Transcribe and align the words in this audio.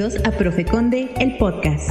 Bienvenidos 0.00 0.26
a 0.26 0.38
Profe 0.38 0.64
Conde, 0.64 1.10
el 1.20 1.36
podcast. 1.36 1.90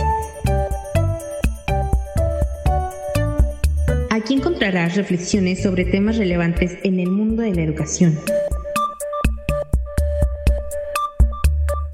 Aquí 4.09 4.33
encontrarás 4.33 4.95
reflexiones 4.95 5.61
sobre 5.61 5.85
temas 5.85 6.17
relevantes 6.17 6.79
en 6.81 6.99
el 6.99 7.11
mundo 7.11 7.43
de 7.43 7.53
la 7.53 7.61
educación. 7.61 8.17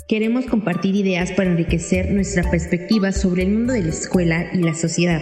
Queremos 0.07 0.45
compartir 0.45 0.95
ideas 0.95 1.33
para 1.33 1.49
enriquecer 1.49 2.09
nuestra 2.11 2.49
perspectiva 2.49 3.11
sobre 3.11 3.43
el 3.43 3.49
mundo 3.49 3.73
de 3.73 3.81
la 3.81 3.89
escuela 3.89 4.45
y 4.53 4.59
la 4.59 4.73
sociedad. 4.73 5.21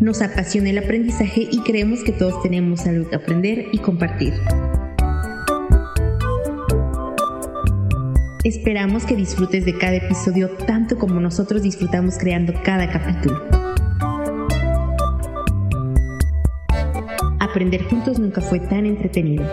Nos 0.00 0.20
apasiona 0.20 0.68
el 0.68 0.76
aprendizaje 0.76 1.48
y 1.50 1.62
creemos 1.62 2.04
que 2.04 2.12
todos 2.12 2.42
tenemos 2.42 2.86
algo 2.86 3.08
que 3.08 3.16
aprender 3.16 3.68
y 3.72 3.78
compartir. 3.78 4.34
Esperamos 8.42 9.04
que 9.04 9.16
disfrutes 9.16 9.66
de 9.66 9.76
cada 9.76 9.96
episodio 9.96 10.48
tanto 10.66 10.96
como 10.96 11.20
nosotros 11.20 11.60
disfrutamos 11.60 12.16
creando 12.16 12.54
cada 12.64 12.90
capítulo. 12.90 13.44
Aprender 17.38 17.84
juntos 17.84 18.18
nunca 18.18 18.40
fue 18.40 18.58
tan 18.60 18.86
entretenido. 18.86 19.44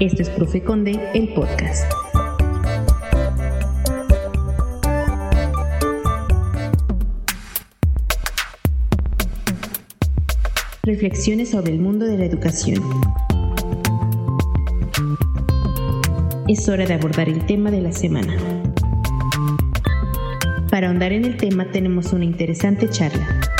Esto 0.00 0.20
es 0.20 0.28
Profe 0.28 0.62
Conde, 0.62 1.00
el 1.14 1.32
podcast. 1.32 1.90
Reflexiones 10.82 11.52
sobre 11.52 11.72
el 11.72 11.78
mundo 11.78 12.04
de 12.04 12.18
la 12.18 12.26
educación. 12.26 12.82
Es 16.48 16.68
hora 16.68 16.86
de 16.86 16.94
abordar 16.94 17.28
el 17.28 17.44
tema 17.46 17.70
de 17.70 17.80
la 17.80 17.92
semana. 17.92 18.36
Para 20.70 20.88
ahondar 20.88 21.12
en 21.12 21.24
el 21.24 21.36
tema 21.36 21.66
tenemos 21.66 22.12
una 22.12 22.24
interesante 22.24 22.88
charla. 22.88 23.51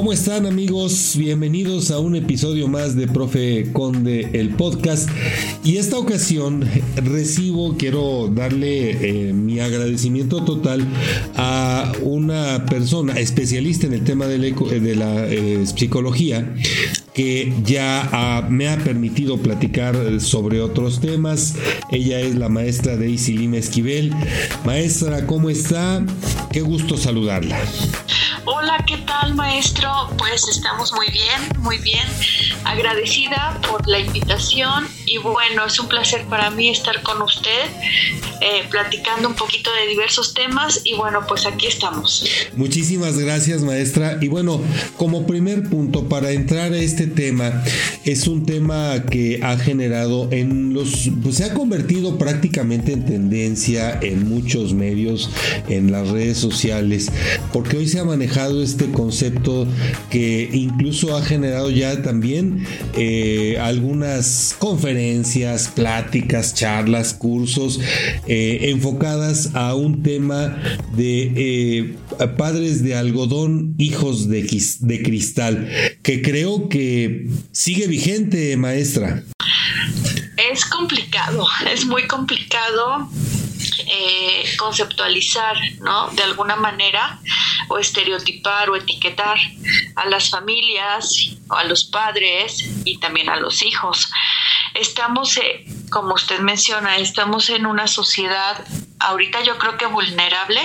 ¿Cómo 0.00 0.14
están 0.14 0.46
amigos? 0.46 1.14
Bienvenidos 1.18 1.90
a 1.90 1.98
un 1.98 2.16
episodio 2.16 2.68
más 2.68 2.96
de 2.96 3.06
Profe 3.06 3.70
Conde, 3.70 4.30
el 4.32 4.48
podcast. 4.48 5.10
Y 5.62 5.76
esta 5.76 5.98
ocasión 5.98 6.64
recibo, 6.96 7.76
quiero 7.76 8.28
darle 8.34 8.92
eh, 8.92 9.34
mi 9.34 9.60
agradecimiento 9.60 10.42
total 10.42 10.88
a 11.36 11.92
una 12.00 12.64
persona 12.64 13.18
especialista 13.18 13.88
en 13.88 13.92
el 13.92 14.02
tema 14.02 14.26
de 14.26 14.38
la, 14.96 15.26
eh, 15.28 15.66
psicología 15.66 16.50
que 17.12 17.52
ya 17.62 18.46
me 18.48 18.70
ha 18.70 18.78
permitido 18.78 19.36
platicar 19.36 20.18
sobre 20.22 20.62
otros 20.62 21.02
temas. 21.02 21.56
Ella 21.90 22.20
es 22.20 22.36
la 22.36 22.48
maestra 22.48 22.96
Daisy 22.96 23.36
Lima 23.36 23.58
Esquivel. 23.58 24.14
Maestra, 24.64 25.26
¿cómo 25.26 25.50
está? 25.50 26.02
Qué 26.50 26.62
gusto 26.62 26.96
saludarla. 26.96 27.58
Hola, 28.52 28.84
¿qué 28.84 28.96
tal 28.96 29.36
maestro? 29.36 29.88
Pues 30.18 30.48
estamos 30.48 30.92
muy 30.92 31.06
bien, 31.10 31.40
muy 31.60 31.78
bien. 31.78 32.04
Agradecida 32.64 33.60
por 33.68 33.86
la 33.86 34.00
invitación 34.00 34.88
y 35.06 35.18
bueno, 35.18 35.66
es 35.66 35.78
un 35.78 35.86
placer 35.86 36.24
para 36.24 36.50
mí 36.50 36.68
estar 36.68 37.00
con 37.02 37.22
usted 37.22 37.70
eh, 38.40 38.64
platicando 38.68 39.28
un 39.28 39.36
poquito 39.36 39.70
de 39.72 39.88
diversos 39.88 40.34
temas 40.34 40.80
y 40.82 40.94
bueno, 40.94 41.20
pues 41.28 41.46
aquí 41.46 41.68
estamos. 41.68 42.24
Muchísimas 42.56 43.16
gracias 43.18 43.62
maestra. 43.62 44.18
Y 44.20 44.26
bueno, 44.26 44.60
como 44.96 45.28
primer 45.28 45.68
punto 45.68 46.08
para 46.08 46.32
entrar 46.32 46.72
a 46.72 46.78
este 46.78 47.06
tema, 47.06 47.62
es 48.04 48.26
un 48.26 48.46
tema 48.46 49.04
que 49.08 49.38
ha 49.44 49.58
generado 49.58 50.28
en 50.32 50.74
los, 50.74 51.08
pues 51.22 51.36
se 51.36 51.44
ha 51.44 51.54
convertido 51.54 52.18
prácticamente 52.18 52.94
en 52.94 53.06
tendencia 53.06 53.96
en 54.02 54.28
muchos 54.28 54.74
medios, 54.74 55.30
en 55.68 55.92
las 55.92 56.08
redes 56.08 56.38
sociales, 56.38 57.12
porque 57.52 57.76
hoy 57.76 57.86
se 57.86 58.00
ha 58.00 58.04
manejado 58.04 58.39
este 58.48 58.90
concepto 58.90 59.66
que 60.10 60.48
incluso 60.52 61.16
ha 61.16 61.22
generado 61.22 61.70
ya 61.70 62.02
también 62.02 62.66
eh, 62.96 63.58
algunas 63.60 64.56
conferencias, 64.58 65.68
pláticas, 65.68 66.54
charlas, 66.54 67.14
cursos 67.14 67.80
eh, 68.26 68.70
enfocadas 68.70 69.54
a 69.54 69.74
un 69.74 70.02
tema 70.02 70.56
de 70.96 71.32
eh, 71.36 71.96
padres 72.36 72.82
de 72.82 72.94
algodón, 72.96 73.74
hijos 73.78 74.28
de, 74.28 74.42
de 74.80 75.02
cristal, 75.02 75.68
que 76.02 76.22
creo 76.22 76.68
que 76.68 77.28
sigue 77.52 77.86
vigente, 77.86 78.56
maestra. 78.56 79.22
Es 80.52 80.64
complicado, 80.64 81.46
es 81.72 81.86
muy 81.86 82.06
complicado 82.06 83.10
eh, 83.86 84.56
conceptualizar, 84.58 85.56
¿no? 85.80 86.08
De 86.10 86.22
alguna 86.22 86.56
manera, 86.56 87.18
o 87.68 87.78
estereotipar 87.78 88.70
o 88.70 88.76
etiquetar 88.76 89.38
a 89.96 90.06
las 90.06 90.30
familias, 90.30 91.36
o 91.48 91.54
a 91.54 91.64
los 91.64 91.84
padres 91.84 92.64
y 92.84 92.98
también 92.98 93.28
a 93.28 93.36
los 93.36 93.62
hijos. 93.62 94.10
Estamos, 94.74 95.36
eh, 95.36 95.64
como 95.90 96.14
usted 96.14 96.40
menciona, 96.40 96.96
estamos 96.98 97.50
en 97.50 97.66
una 97.66 97.86
sociedad 97.86 98.64
ahorita 99.00 99.42
yo 99.42 99.58
creo 99.58 99.76
que 99.76 99.86
vulnerable. 99.86 100.60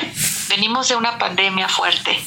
Venimos 0.49 0.89
de 0.89 0.95
una 0.95 1.17
pandemia 1.17 1.67
fuerte, 1.67 2.23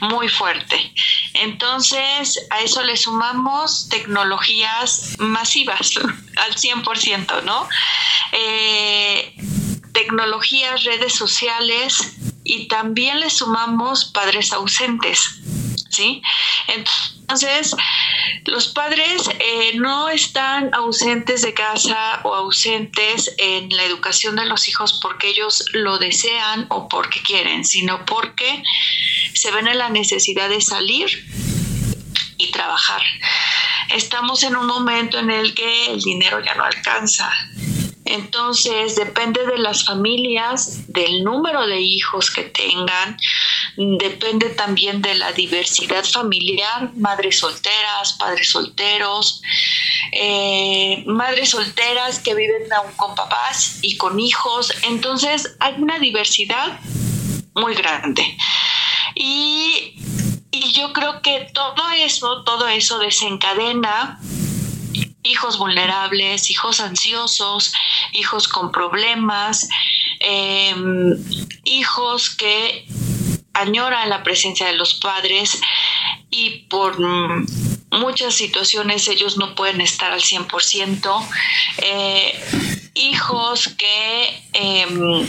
muy 0.00 0.28
fuerte. 0.28 0.92
Entonces, 1.34 2.46
a 2.50 2.60
eso 2.60 2.82
le 2.82 2.96
sumamos 2.96 3.88
tecnologías 3.88 5.16
masivas 5.18 5.96
al 6.36 6.54
100%, 6.54 7.42
¿no? 7.42 7.68
Eh, 8.32 9.34
tecnologías, 9.96 10.84
redes 10.84 11.14
sociales 11.14 12.18
y 12.44 12.68
también 12.68 13.18
le 13.18 13.30
sumamos 13.30 14.04
padres 14.04 14.52
ausentes. 14.52 15.40
¿Sí? 15.88 16.20
Entonces, 16.68 17.74
los 18.44 18.68
padres 18.68 19.22
eh, 19.38 19.72
no 19.76 20.10
están 20.10 20.74
ausentes 20.74 21.40
de 21.40 21.54
casa 21.54 22.20
o 22.24 22.34
ausentes 22.34 23.34
en 23.38 23.74
la 23.74 23.84
educación 23.84 24.36
de 24.36 24.44
los 24.44 24.68
hijos 24.68 24.98
porque 25.00 25.28
ellos 25.28 25.64
lo 25.72 25.96
desean 25.98 26.66
o 26.68 26.86
porque 26.88 27.22
quieren, 27.22 27.64
sino 27.64 28.04
porque 28.04 28.62
se 29.32 29.50
ven 29.50 29.66
en 29.66 29.78
la 29.78 29.88
necesidad 29.88 30.50
de 30.50 30.60
salir 30.60 31.08
y 32.36 32.50
trabajar. 32.50 33.00
Estamos 33.94 34.42
en 34.42 34.56
un 34.56 34.66
momento 34.66 35.18
en 35.18 35.30
el 35.30 35.54
que 35.54 35.86
el 35.86 36.02
dinero 36.02 36.44
ya 36.44 36.54
no 36.54 36.64
alcanza, 36.64 37.32
entonces, 38.06 38.94
depende 38.94 39.44
de 39.44 39.58
las 39.58 39.84
familias, 39.84 40.86
del 40.86 41.24
número 41.24 41.66
de 41.66 41.80
hijos 41.80 42.30
que 42.30 42.44
tengan, 42.44 43.18
depende 43.76 44.50
también 44.50 45.02
de 45.02 45.16
la 45.16 45.32
diversidad 45.32 46.04
familiar, 46.04 46.92
madres 46.94 47.40
solteras, 47.40 48.12
padres 48.12 48.50
solteros, 48.50 49.42
eh, 50.12 51.02
madres 51.06 51.50
solteras 51.50 52.20
que 52.20 52.36
viven 52.36 52.72
aún 52.72 52.92
con 52.92 53.16
papás 53.16 53.80
y 53.82 53.96
con 53.96 54.20
hijos. 54.20 54.72
Entonces, 54.84 55.56
hay 55.58 55.74
una 55.74 55.98
diversidad 55.98 56.78
muy 57.54 57.74
grande. 57.74 58.36
Y, 59.16 59.96
y 60.52 60.72
yo 60.74 60.92
creo 60.92 61.22
que 61.22 61.50
todo 61.52 61.90
eso, 61.90 62.44
todo 62.44 62.68
eso 62.68 62.98
desencadena 62.98 64.20
hijos 65.26 65.58
vulnerables, 65.58 66.50
hijos 66.50 66.80
ansiosos, 66.80 67.72
hijos 68.12 68.48
con 68.48 68.70
problemas, 68.70 69.68
em, 70.20 71.16
hijos 71.64 72.30
que 72.30 72.86
añoran 73.52 74.08
la 74.08 74.22
presencia 74.22 74.66
de 74.66 74.74
los 74.74 74.94
padres 74.94 75.60
y 76.30 76.66
por 76.68 76.98
muchas 77.90 78.34
situaciones 78.34 79.08
ellos 79.08 79.36
no 79.36 79.54
pueden 79.54 79.80
estar 79.80 80.12
al 80.12 80.22
100%. 80.22 81.26
Eh, 81.78 82.88
hijos 82.94 83.68
que 83.76 84.42
em, 84.52 85.26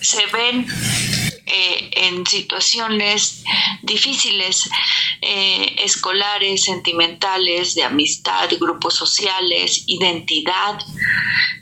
se 0.00 0.26
ven 0.26 0.66
eh, 1.52 1.90
en 1.92 2.26
situaciones 2.26 3.42
difíciles, 3.82 4.68
eh, 5.20 5.74
escolares, 5.78 6.64
sentimentales, 6.64 7.74
de 7.74 7.84
amistad, 7.84 8.48
grupos 8.60 8.94
sociales, 8.94 9.84
identidad. 9.86 10.78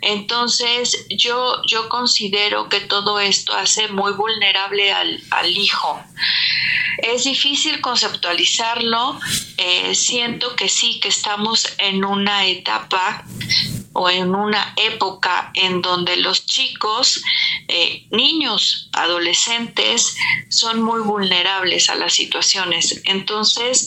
Entonces 0.00 1.06
yo, 1.08 1.62
yo 1.66 1.88
considero 1.88 2.68
que 2.68 2.80
todo 2.80 3.18
esto 3.18 3.54
hace 3.54 3.88
muy 3.88 4.12
vulnerable 4.12 4.92
al, 4.92 5.22
al 5.30 5.56
hijo. 5.56 6.02
es 6.98 7.24
difícil 7.24 7.80
conceptualizarlo. 7.80 9.18
Eh, 9.56 9.94
siento 9.94 10.54
que 10.54 10.68
sí, 10.68 11.00
que 11.00 11.08
estamos 11.08 11.66
en 11.78 12.04
una 12.04 12.46
etapa 12.46 13.24
o 13.98 14.08
en 14.08 14.32
una 14.32 14.74
época 14.76 15.50
en 15.54 15.82
donde 15.82 16.16
los 16.18 16.46
chicos, 16.46 17.20
eh, 17.66 18.06
niños, 18.12 18.90
adolescentes, 18.92 20.16
son 20.48 20.80
muy 20.82 21.00
vulnerables 21.00 21.90
a 21.90 21.96
las 21.96 22.12
situaciones. 22.12 23.02
Entonces, 23.04 23.84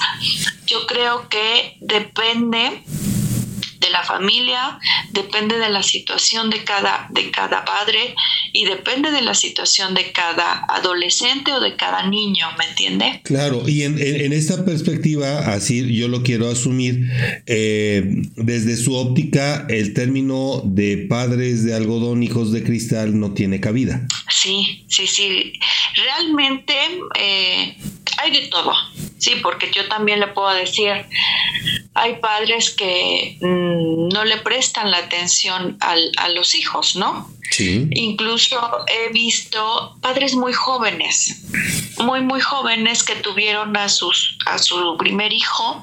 yo 0.66 0.86
creo 0.86 1.30
que 1.30 1.78
depende 1.80 2.84
de 3.82 3.90
la 3.90 4.04
familia, 4.04 4.80
depende 5.12 5.58
de 5.58 5.70
la 5.70 5.84
situación 5.84 6.50
de 6.50 6.64
cada, 6.64 7.08
de 7.10 7.32
cada 7.32 7.66
padre 7.66 8.16
y 8.54 8.66
depende 8.66 9.12
de 9.12 9.22
la 9.22 9.34
situación 9.34 9.94
de 9.96 10.12
cada 10.12 10.66
adolescente 10.70 11.52
o 11.52 11.60
de 11.60 11.76
cada 11.76 12.08
niño, 12.08 12.48
¿me 12.58 12.66
entiende? 12.66 13.22
Claro, 13.24 13.68
y 13.68 13.82
en, 13.82 13.98
esta 14.32 14.64
perspectiva, 14.64 15.54
así 15.54 15.94
yo 15.94 16.08
lo 16.08 16.24
quiero 16.24 16.50
asumir, 16.50 17.10
eh, 17.48 18.04
desde 18.36 18.78
su 18.78 18.96
óptica, 18.96 19.66
el 19.68 19.94
término 19.94 20.62
de 20.64 21.08
padres 21.10 21.66
de 21.66 21.74
algodón, 21.74 22.24
hijos 22.24 22.52
de 22.52 22.64
cristal, 22.64 23.20
no 23.20 23.34
tiene 23.34 23.60
cabida. 23.60 24.08
Sí, 24.30 24.86
sí, 24.88 25.08
sí. 25.08 25.54
Realmente 25.96 26.74
eh, 27.20 27.76
hay 28.22 28.32
de 28.32 28.48
todo, 28.48 28.74
sí, 29.18 29.36
porque 29.42 29.72
yo 29.72 29.88
también 29.88 30.20
le 30.20 30.28
puedo 30.28 30.50
decir, 30.52 31.06
hay 31.94 32.16
padres 32.18 32.72
que 32.72 33.38
mm, 33.42 34.10
no 34.10 34.24
le 34.26 34.38
prestan 34.38 34.92
la 34.92 34.98
atención 34.98 35.78
a 35.80 36.30
los 36.30 36.56
hijos, 36.56 36.96
¿no? 36.96 37.28
Sí. 37.52 37.88
Incluso 37.92 38.58
he 38.88 39.12
visto 39.12 39.98
padres 40.02 40.36
muy 40.36 40.54
jóvenes, 40.54 41.44
muy, 41.98 42.22
muy 42.22 42.40
jóvenes 42.40 43.04
que 43.04 43.16
tuvieron 43.16 43.76
a, 43.76 43.90
sus, 43.90 44.38
a 44.46 44.58
su 44.58 44.96
primer 44.98 45.34
hijo 45.34 45.82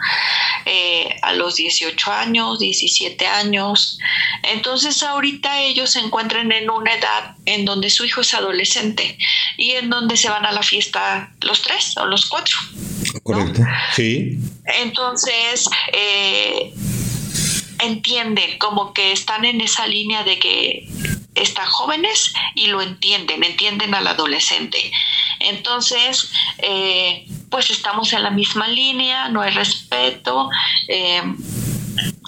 eh, 0.65 1.15
a 1.21 1.35
los 1.35 1.57
18 1.57 2.11
años, 2.11 2.59
17 2.59 3.27
años. 3.27 3.99
Entonces 4.45 5.03
ahorita 5.03 5.61
ellos 5.61 5.91
se 5.91 6.01
encuentran 6.01 6.51
en 6.53 6.71
una 6.71 6.95
edad 6.95 7.37
en 7.45 7.67
donde 7.67 7.91
su 7.91 8.07
hijo 8.07 8.23
es 8.23 8.33
adolescente 8.33 9.19
y 9.59 9.73
en 9.73 9.91
donde 9.91 10.17
se 10.17 10.31
van 10.31 10.47
a 10.47 10.53
la 10.53 10.63
fiesta 10.63 11.35
los 11.43 11.61
tres 11.63 11.97
o 11.99 12.07
los 12.07 12.27
cuatro. 12.29 12.57
Correcto, 13.23 13.63
sí. 13.95 14.39
Entonces, 14.65 15.69
eh, 15.93 16.73
entienden, 17.81 18.59
como 18.59 18.93
que 18.93 19.13
están 19.13 19.45
en 19.45 19.61
esa 19.61 19.87
línea 19.87 20.25
de 20.25 20.39
que 20.39 20.89
están 21.35 21.67
jóvenes 21.67 22.33
y 22.55 22.67
lo 22.67 22.83
entienden, 22.83 23.45
entienden 23.45 23.95
al 23.95 24.07
adolescente. 24.07 24.91
Entonces, 25.41 26.31
eh, 26.59 27.27
pues 27.51 27.71
estamos 27.71 28.13
en 28.13 28.23
la 28.23 28.31
misma 28.31 28.69
línea, 28.69 29.29
no 29.29 29.41
hay 29.41 29.53
respeto, 29.53 30.51
eh, 30.89 31.23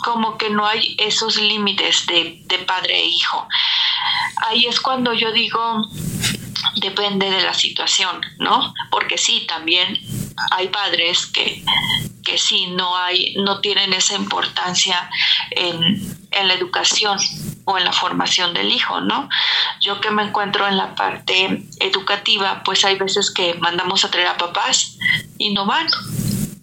como 0.05 0.38
que 0.38 0.50
no 0.50 0.67
hay 0.67 0.97
esos 0.99 1.37
límites 1.37 2.06
de, 2.06 2.41
de 2.44 2.58
padre 2.58 3.00
e 3.00 3.06
hijo. 3.06 3.47
Ahí 4.49 4.67
es 4.67 4.81
cuando 4.81 5.12
yo 5.12 5.32
digo, 5.32 5.85
depende 6.77 7.31
de 7.31 7.43
la 7.43 7.55
situación, 7.55 8.21
¿no? 8.39 8.75
Porque 8.91 9.19
sí, 9.19 9.47
también 9.47 9.99
hay 10.51 10.69
padres 10.69 11.27
que, 11.27 11.62
que 12.25 12.39
sí 12.39 12.69
no 12.69 12.97
hay, 12.97 13.35
no 13.37 13.61
tienen 13.61 13.93
esa 13.93 14.15
importancia 14.15 15.11
en, 15.51 16.19
la 16.31 16.55
educación 16.55 17.19
o 17.65 17.77
en 17.77 17.85
la 17.85 17.93
formación 17.93 18.55
del 18.55 18.71
hijo, 18.73 19.01
¿no? 19.01 19.29
Yo 19.81 20.01
que 20.01 20.11
me 20.11 20.23
encuentro 20.23 20.67
en 20.67 20.77
la 20.77 20.95
parte 20.95 21.65
educativa, 21.81 22.62
pues 22.65 22.85
hay 22.85 22.97
veces 22.97 23.31
que 23.31 23.55
mandamos 23.55 24.05
a 24.05 24.11
traer 24.11 24.29
a 24.29 24.37
papás 24.37 24.97
y 25.39 25.53
no 25.53 25.67
van, 25.67 25.87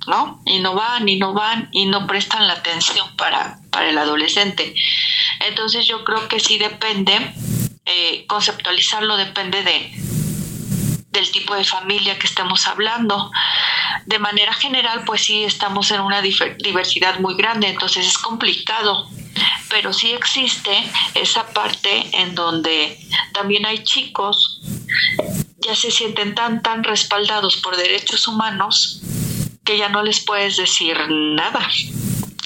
¿no? 0.07 0.41
Y 0.45 0.59
no 0.59 0.73
van, 0.73 1.07
y 1.07 1.17
no 1.17 1.33
van, 1.33 1.69
y 1.71 1.85
no 1.85 2.07
prestan 2.07 2.47
la 2.47 2.53
atención 2.53 3.15
para, 3.17 3.59
para 3.69 3.89
el 3.89 3.97
adolescente. 3.97 4.73
Entonces 5.47 5.85
yo 5.85 6.03
creo 6.03 6.27
que 6.27 6.39
sí 6.39 6.57
depende, 6.57 7.33
eh, 7.87 8.25
conceptualizarlo 8.27 9.15
depende 9.15 9.63
de, 9.63 9.91
del 11.09 11.31
tipo 11.31 11.55
de 11.55 11.63
familia 11.63 12.19
que 12.19 12.27
estemos 12.27 12.67
hablando. 12.67 13.31
De 14.05 14.19
manera 14.19 14.53
general, 14.53 15.03
pues 15.05 15.21
sí, 15.23 15.45
estamos 15.45 15.89
en 15.91 16.01
una 16.01 16.21
diversidad 16.21 17.19
muy 17.19 17.35
grande, 17.35 17.67
entonces 17.69 18.05
es 18.05 18.17
complicado, 18.17 19.09
pero 19.69 19.93
sí 19.93 20.11
existe 20.11 20.71
esa 21.13 21.47
parte 21.47 22.09
en 22.11 22.35
donde 22.35 22.99
también 23.33 23.65
hay 23.65 23.83
chicos, 23.83 24.61
ya 25.59 25.73
se 25.73 25.89
sienten 25.89 26.35
tan, 26.35 26.61
tan 26.61 26.83
respaldados 26.83 27.57
por 27.57 27.77
derechos 27.77 28.27
humanos 28.27 29.01
que 29.63 29.77
ya 29.77 29.89
no 29.89 30.03
les 30.03 30.19
puedes 30.19 30.57
decir 30.57 30.97
nada. 31.09 31.67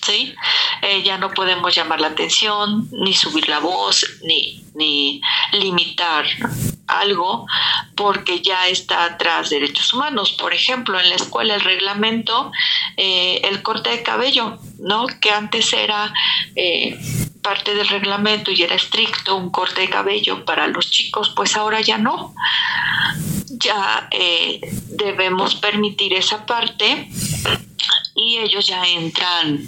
¿sí? 0.06 0.36
Eh, 0.82 1.04
ya 1.04 1.18
no 1.18 1.32
podemos 1.32 1.76
llamar 1.76 2.02
la 2.02 2.08
atención, 2.08 2.88
ni 2.92 3.14
subir 3.14 3.48
la 3.48 3.60
voz, 3.60 4.06
ni, 4.24 4.61
ni 4.74 5.22
limitar 5.54 6.26
algo 6.88 7.48
porque 7.96 8.42
ya 8.42 8.68
está 8.68 9.06
atrás 9.06 9.50
derechos 9.50 9.94
humanos. 9.94 10.34
Por 10.34 10.54
ejemplo, 10.54 11.00
en 11.00 11.10
la 11.10 11.16
escuela 11.16 11.56
el 11.56 11.62
reglamento, 11.62 12.52
eh, 12.98 13.42
el 13.44 13.62
corte 13.62 13.90
de 13.90 14.04
cabello, 14.04 14.60
¿no? 14.80 15.08
Que 15.20 15.32
antes 15.32 15.74
era 15.74 16.14
eh, 16.56 17.00
parte 17.42 17.74
del 17.76 17.88
reglamento 17.88 18.52
y 18.52 18.64
era 18.64 18.76
estricto 18.76 19.36
un 19.36 19.50
corte 19.50 19.82
de 19.82 19.90
cabello 19.90 20.46
para 20.46 20.68
los 20.68 20.90
chicos, 20.90 21.34
pues 21.36 21.56
ahora 21.56 21.82
ya 21.82 21.98
no. 21.98 22.34
Ya 23.48 24.08
eh, 24.12 24.60
debemos 24.88 25.56
permitir 25.56 26.14
esa 26.14 26.46
parte 26.46 27.10
y 28.16 28.38
ellos 28.38 28.68
ya 28.68 28.86
entran 28.86 29.66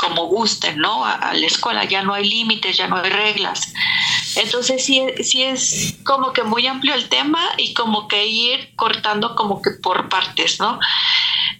como 0.00 0.26
gusten, 0.26 0.78
¿no? 0.78 1.04
A, 1.04 1.32
la 1.32 1.46
escuela 1.46 1.84
ya 1.84 2.02
no 2.02 2.12
hay 2.12 2.28
límites, 2.28 2.76
ya 2.76 2.88
no 2.88 2.96
hay 2.96 3.10
reglas. 3.10 3.72
Entonces 4.36 4.84
sí, 4.84 5.06
sí 5.22 5.42
es 5.42 5.94
como 6.04 6.32
que 6.32 6.42
muy 6.42 6.66
amplio 6.66 6.94
el 6.94 7.08
tema 7.08 7.40
y 7.58 7.74
como 7.74 8.08
que 8.08 8.26
ir 8.26 8.70
cortando 8.76 9.34
como 9.34 9.60
que 9.60 9.70
por 9.82 10.08
partes, 10.08 10.58
¿no? 10.58 10.78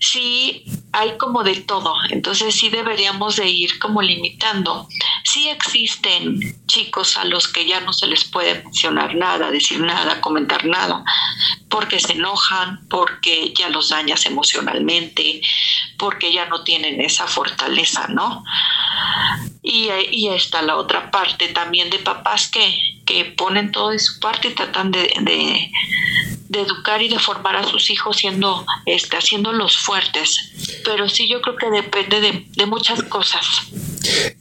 Sí 0.00 0.65
hay 0.93 1.17
como 1.17 1.43
de 1.43 1.56
todo, 1.56 1.94
entonces 2.11 2.55
sí 2.55 2.69
deberíamos 2.69 3.37
de 3.37 3.49
ir 3.49 3.79
como 3.79 4.03
limitando. 4.03 4.87
Sí 5.25 5.49
existen 5.49 6.39
chicos 6.67 7.17
a 7.17 7.25
los 7.25 7.49
que 7.49 7.67
ya 7.67 7.81
no 7.81 7.93
se 7.93 8.06
les 8.06 8.25
puede 8.25 8.62
mencionar 8.62 9.15
nada, 9.15 9.50
decir 9.50 9.81
nada, 9.81 10.21
comentar 10.21 10.64
nada, 10.66 11.05
porque 11.69 11.99
se 11.99 12.12
enojan, 12.12 12.87
porque 12.88 13.52
ya 13.57 13.69
los 13.71 13.88
dañas 13.88 14.26
emocionalmente, 14.26 15.40
porque 15.99 16.33
ya 16.33 16.47
no 16.47 16.64
tienen 16.64 17.00
esa 17.00 17.26
fortaleza, 17.26 18.07
¿no? 18.09 18.45
Y, 19.62 19.88
y 20.11 20.28
está 20.28 20.62
la 20.62 20.76
otra 20.76 21.11
parte 21.11 21.49
también 21.49 21.88
de 21.90 21.99
papás 21.99 22.49
que, 22.49 23.00
que 23.07 23.25
ponen 23.25 23.73
todo 23.73 23.90
de 23.90 23.99
su 23.99 24.21
parte 24.21 24.49
y 24.49 24.55
tratan 24.55 24.90
de, 24.90 25.12
de, 25.21 25.71
educar 26.61 27.02
y 27.02 27.09
de 27.09 27.18
formar 27.18 27.56
a 27.56 27.64
sus 27.64 27.90
hijos 27.90 28.18
siendo, 28.18 28.64
este, 28.87 29.16
haciéndolos 29.16 29.76
fuertes. 29.78 30.52
Pero 30.85 31.09
sí 31.09 31.28
yo 31.28 31.40
creo 31.40 31.56
que 31.56 31.71
depende 31.71 32.21
de, 32.21 32.47
de 32.56 32.66
muchas 32.66 33.02
cosas. 33.02 33.47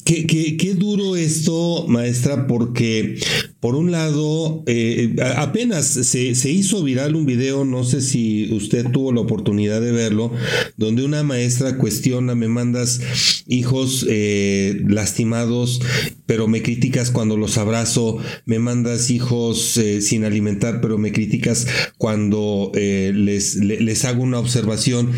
Qué, 0.05 0.25
qué, 0.25 0.57
qué, 0.57 0.73
duro 0.73 1.15
esto, 1.15 1.85
maestra, 1.87 2.47
porque 2.47 3.19
por 3.59 3.75
un 3.75 3.91
lado, 3.91 4.63
eh, 4.65 5.15
apenas 5.37 5.85
se, 5.85 6.33
se, 6.33 6.49
hizo 6.49 6.83
viral 6.83 7.15
un 7.15 7.27
video, 7.27 7.63
no 7.63 7.83
sé 7.83 8.01
si 8.01 8.51
usted 8.51 8.89
tuvo 8.89 9.11
la 9.11 9.21
oportunidad 9.21 9.79
de 9.79 9.91
verlo, 9.91 10.31
donde 10.77 11.05
una 11.05 11.21
maestra 11.21 11.77
cuestiona, 11.77 12.33
me 12.33 12.47
mandas 12.47 13.01
hijos 13.47 14.05
eh, 14.09 14.81
lastimados, 14.87 15.79
pero 16.25 16.47
me 16.47 16.63
criticas 16.63 17.11
cuando 17.11 17.37
los 17.37 17.59
abrazo, 17.59 18.17
me 18.45 18.57
mandas 18.57 19.11
hijos 19.11 19.77
eh, 19.77 20.01
sin 20.01 20.25
alimentar, 20.25 20.81
pero 20.81 20.97
me 20.97 21.11
criticas 21.11 21.67
cuando 22.01 22.71
les, 22.73 23.57
les, 23.57 24.05
hago 24.05 24.23
una 24.23 24.39
observación. 24.39 25.13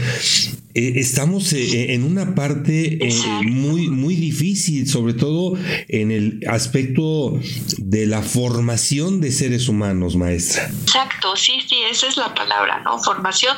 estamos 0.74 1.54
en 1.54 2.04
una 2.04 2.36
parte 2.36 3.00
muy, 3.44 3.88
muy 3.88 4.16
difícil, 4.16 4.90
sobre 4.90 5.14
todo 5.14 5.58
en 5.88 6.12
el 6.12 6.42
aspecto 6.50 7.40
de 7.78 8.06
la 8.06 8.22
formación 8.22 9.22
de 9.22 9.32
seres 9.32 9.70
humanos, 9.70 10.18
maestra. 10.18 10.70
Exacto, 10.84 11.38
sí, 11.38 11.62
sí, 11.66 11.78
esa 11.90 12.08
es 12.08 12.18
la 12.18 12.34
palabra, 12.34 12.82
¿no? 12.82 13.00
Formación 13.00 13.56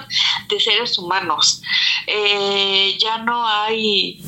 de 0.48 0.60
seres 0.60 0.96
humanos. 1.00 1.63
Eh, 2.05 2.96
ya 3.01 3.17
no 3.24 3.48
hay 3.48 4.22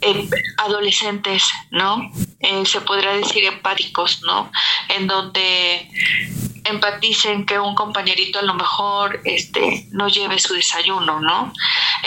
eh, 0.00 0.28
adolescentes, 0.56 1.42
¿no? 1.70 2.10
Eh, 2.40 2.64
se 2.64 2.80
podrá 2.80 3.14
decir 3.16 3.44
empáticos, 3.44 4.22
¿no? 4.22 4.50
En 4.88 5.06
donde 5.06 5.90
empaticen 6.64 7.46
que 7.46 7.58
un 7.58 7.74
compañerito 7.74 8.38
a 8.38 8.42
lo 8.42 8.54
mejor 8.54 9.20
este 9.24 9.86
no 9.90 10.08
lleve 10.08 10.38
su 10.38 10.54
desayuno, 10.54 11.20
¿no? 11.20 11.52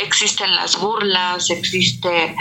Existen 0.02 0.56
las 0.56 0.80
burlas, 0.80 1.50
existe 1.50 2.36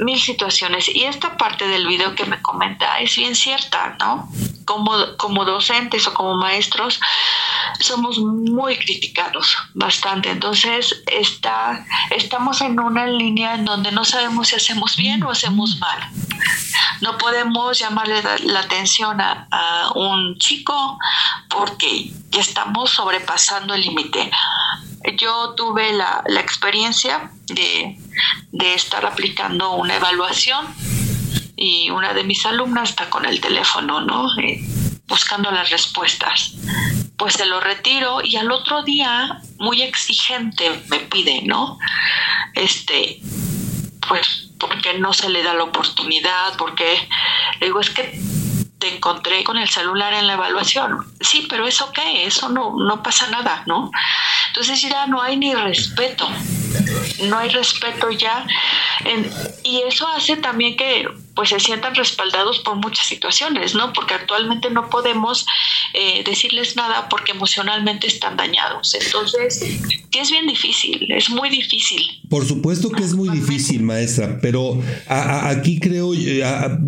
mil 0.00 0.18
situaciones 0.18 0.88
y 0.88 1.04
esta 1.04 1.36
parte 1.36 1.66
del 1.68 1.86
video 1.86 2.14
que 2.14 2.24
me 2.24 2.40
comenta 2.42 3.00
es 3.00 3.16
bien 3.16 3.34
cierta, 3.34 3.96
¿no? 3.98 4.28
como, 4.70 4.92
como 5.16 5.44
docentes 5.44 6.06
o 6.06 6.14
como 6.14 6.34
maestros 6.36 7.00
somos 7.80 8.18
muy 8.18 8.76
criticados 8.76 9.56
bastante. 9.74 10.30
Entonces 10.30 11.02
está, 11.06 11.84
estamos 12.10 12.60
en 12.60 12.78
una 12.78 13.06
línea 13.06 13.54
en 13.54 13.64
donde 13.64 13.90
no 13.90 14.04
sabemos 14.04 14.48
si 14.48 14.54
hacemos 14.54 14.96
bien 14.96 15.24
o 15.24 15.30
hacemos 15.30 15.76
mal. 15.78 15.98
No 17.00 17.18
podemos 17.18 17.78
llamarle 17.80 18.22
la 18.44 18.60
atención 18.60 19.20
a, 19.20 19.90
un 19.96 20.36
chico 20.38 20.98
porque 21.48 22.12
ya 22.28 22.40
estamos 22.40 22.90
sobrepasando 22.90 23.74
el 23.74 23.80
límite. 23.80 24.30
Yo 25.16 25.54
tuve 25.54 25.92
la, 25.92 26.22
experiencia 26.40 27.30
de, 27.46 27.96
de 28.52 28.74
estar 28.74 29.04
aplicando 29.06 29.72
una 29.72 29.96
evaluación 29.96 30.66
y 31.56 31.90
una 31.90 32.14
de 32.14 32.24
mis 32.24 32.44
alumnas 32.46 32.90
está 32.90 33.10
con 33.10 33.26
el 33.26 33.40
teléfono, 33.40 34.00
¿no? 34.00 34.26
Eh, 34.38 34.60
buscando 35.06 35.50
las 35.50 35.70
respuestas. 35.70 36.54
Pues 37.16 37.34
se 37.34 37.44
lo 37.44 37.60
retiro 37.60 38.22
y 38.24 38.36
al 38.36 38.50
otro 38.50 38.82
día, 38.82 39.40
muy 39.58 39.82
exigente, 39.82 40.82
me 40.88 41.00
pide, 41.00 41.42
¿no? 41.42 41.78
Este, 42.54 43.20
pues 44.08 44.50
porque 44.58 44.94
no 44.98 45.12
se 45.12 45.28
le 45.28 45.42
da 45.42 45.54
la 45.54 45.64
oportunidad, 45.64 46.56
porque 46.56 47.08
le 47.60 47.66
digo, 47.66 47.80
es 47.80 47.90
que 47.90 48.20
te 48.80 48.96
encontré 48.96 49.44
con 49.44 49.58
el 49.58 49.68
celular 49.68 50.14
en 50.14 50.26
la 50.26 50.32
evaluación. 50.32 51.06
Sí, 51.20 51.46
pero 51.48 51.66
eso 51.66 51.92
qué, 51.92 52.26
eso 52.26 52.48
no, 52.48 52.74
no 52.76 53.02
pasa 53.02 53.28
nada, 53.28 53.62
¿no? 53.66 53.90
Entonces 54.48 54.80
ya 54.82 55.06
no 55.06 55.22
hay 55.22 55.36
ni 55.36 55.54
respeto, 55.54 56.28
no 57.24 57.38
hay 57.38 57.50
respeto 57.50 58.10
ya. 58.10 58.44
y 59.62 59.82
eso 59.82 60.08
hace 60.08 60.36
también 60.38 60.76
que 60.76 61.06
pues 61.34 61.50
se 61.50 61.60
sientan 61.60 61.94
respaldados 61.94 62.58
por 62.60 62.76
muchas 62.76 63.06
situaciones, 63.06 63.74
¿no? 63.74 63.92
Porque 63.92 64.14
actualmente 64.14 64.70
no 64.70 64.88
podemos 64.90 65.46
eh, 65.94 66.22
decirles 66.24 66.76
nada 66.76 67.08
porque 67.08 67.32
emocionalmente 67.32 68.06
están 68.06 68.36
dañados. 68.36 68.94
Entonces, 68.94 69.58
sí 70.12 70.18
es 70.18 70.30
bien 70.30 70.46
difícil, 70.46 71.06
es 71.10 71.30
muy 71.30 71.50
difícil. 71.50 72.02
Por 72.28 72.46
supuesto 72.46 72.90
que 72.90 73.02
es 73.02 73.14
muy 73.14 73.28
difícil, 73.28 73.82
maestra, 73.82 74.38
pero 74.40 74.80
aquí 75.06 75.78
creo, 75.80 76.14
eh, 76.14 76.42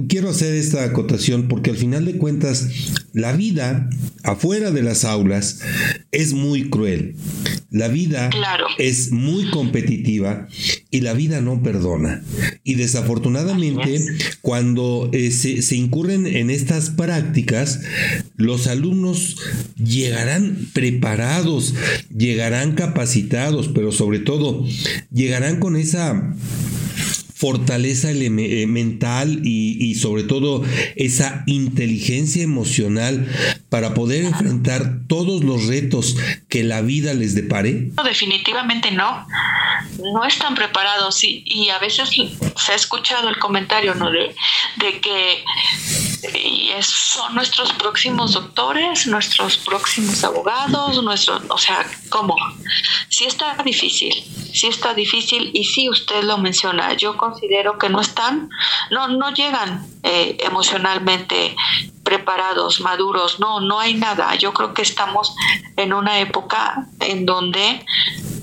quiero 0.08 0.30
hacer 0.30 0.54
esta 0.54 0.84
acotación 0.84 1.48
porque 1.48 1.70
al 1.70 1.76
final 1.76 2.04
de 2.04 2.18
cuentas, 2.18 2.68
la 3.12 3.32
vida 3.32 3.88
afuera 4.24 4.70
de 4.70 4.82
las 4.82 5.04
aulas 5.04 5.60
es 6.10 6.32
muy 6.32 6.68
cruel. 6.68 7.16
La 7.70 7.88
vida 7.88 8.28
es 8.78 9.12
muy 9.12 9.50
competitiva 9.50 10.46
y 10.90 11.00
la 11.00 11.14
vida 11.14 11.40
no 11.40 11.62
perdona. 11.62 12.22
Y 12.64 12.74
desafortunadamente, 12.74 14.04
cuando 14.40 15.10
eh, 15.12 15.30
se, 15.30 15.76
incurren 15.76 16.26
en 16.26 16.50
estas 16.50 16.90
prácticas, 16.90 17.80
los 18.36 18.66
alumnos 18.66 19.36
llegarán 19.76 20.68
preparados, 20.72 21.74
llegarán 22.16 22.74
capacitados, 22.74 23.68
pero 23.68 23.92
sobre 23.92 24.18
todo 24.18 24.66
llegarán 25.12 25.60
con 25.60 25.76
esa 25.76 26.34
fortaleza 27.42 28.12
eh, 28.12 28.66
mental 28.68 29.40
y, 29.42 29.96
sobre 29.96 30.22
todo 30.22 30.62
esa 30.94 31.42
inteligencia 31.46 32.40
emocional 32.40 33.26
para 33.68 33.94
poder 33.94 34.24
enfrentar 34.24 35.00
todos 35.08 35.42
los 35.42 35.66
retos 35.66 36.16
que 36.48 36.62
la 36.62 36.82
vida 36.82 37.14
les 37.14 37.34
depare? 37.34 37.90
No, 37.96 38.04
definitivamente 38.04 38.92
no. 38.92 39.26
No 40.14 40.24
están 40.24 40.54
preparados 40.54 41.24
y, 41.24 41.42
y 41.44 41.70
a 41.70 41.80
veces 41.80 42.10
se 42.10 42.72
ha 42.72 42.76
escuchado 42.76 43.28
el 43.28 43.38
comentario 43.40 43.96
¿no? 43.96 44.08
de, 44.12 44.32
que 45.00 45.42
son 46.80 47.34
nuestros 47.34 47.72
próximos 47.72 48.34
doctores, 48.34 49.08
nuestros 49.08 49.56
próximos 49.56 50.22
abogados, 50.22 51.02
nuestros, 51.02 51.42
o 51.48 51.58
sea, 51.58 51.84
¿cómo? 52.08 52.36
Sí 53.08 53.24
está 53.24 53.56
difícil, 53.64 54.14
sí 54.52 54.68
está 54.68 54.94
difícil 54.94 55.50
y 55.52 55.64
sí 55.64 55.88
usted 55.88 56.22
lo 56.24 56.38
menciona, 56.38 56.94
yo 56.94 57.16
considero 57.16 57.78
que 57.78 57.88
no 57.88 58.00
están, 58.00 58.50
no, 58.90 59.08
no 59.08 59.32
llegan 59.32 59.86
eh, 60.02 60.36
emocionalmente 60.40 61.56
preparados, 62.02 62.80
maduros, 62.80 63.40
no, 63.40 63.60
no 63.60 63.78
hay 63.80 63.94
nada. 63.94 64.34
Yo 64.34 64.52
creo 64.52 64.74
que 64.74 64.82
estamos 64.82 65.34
en 65.76 65.92
una 65.92 66.18
época 66.20 66.86
en 67.00 67.24
donde 67.24 67.84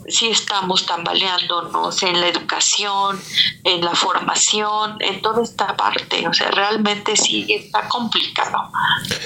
sí 0.09 0.27
estamos 0.27 0.85
tambaleándonos 0.85 2.01
en 2.03 2.19
la 2.19 2.27
educación, 2.27 3.17
en 3.63 3.81
la 3.81 3.93
formación, 3.93 4.97
en 4.99 5.21
toda 5.21 5.43
esta 5.43 5.75
parte. 5.75 6.27
O 6.27 6.33
sea, 6.33 6.51
realmente 6.51 7.15
sí 7.15 7.45
está 7.49 7.87
complicado, 7.87 8.71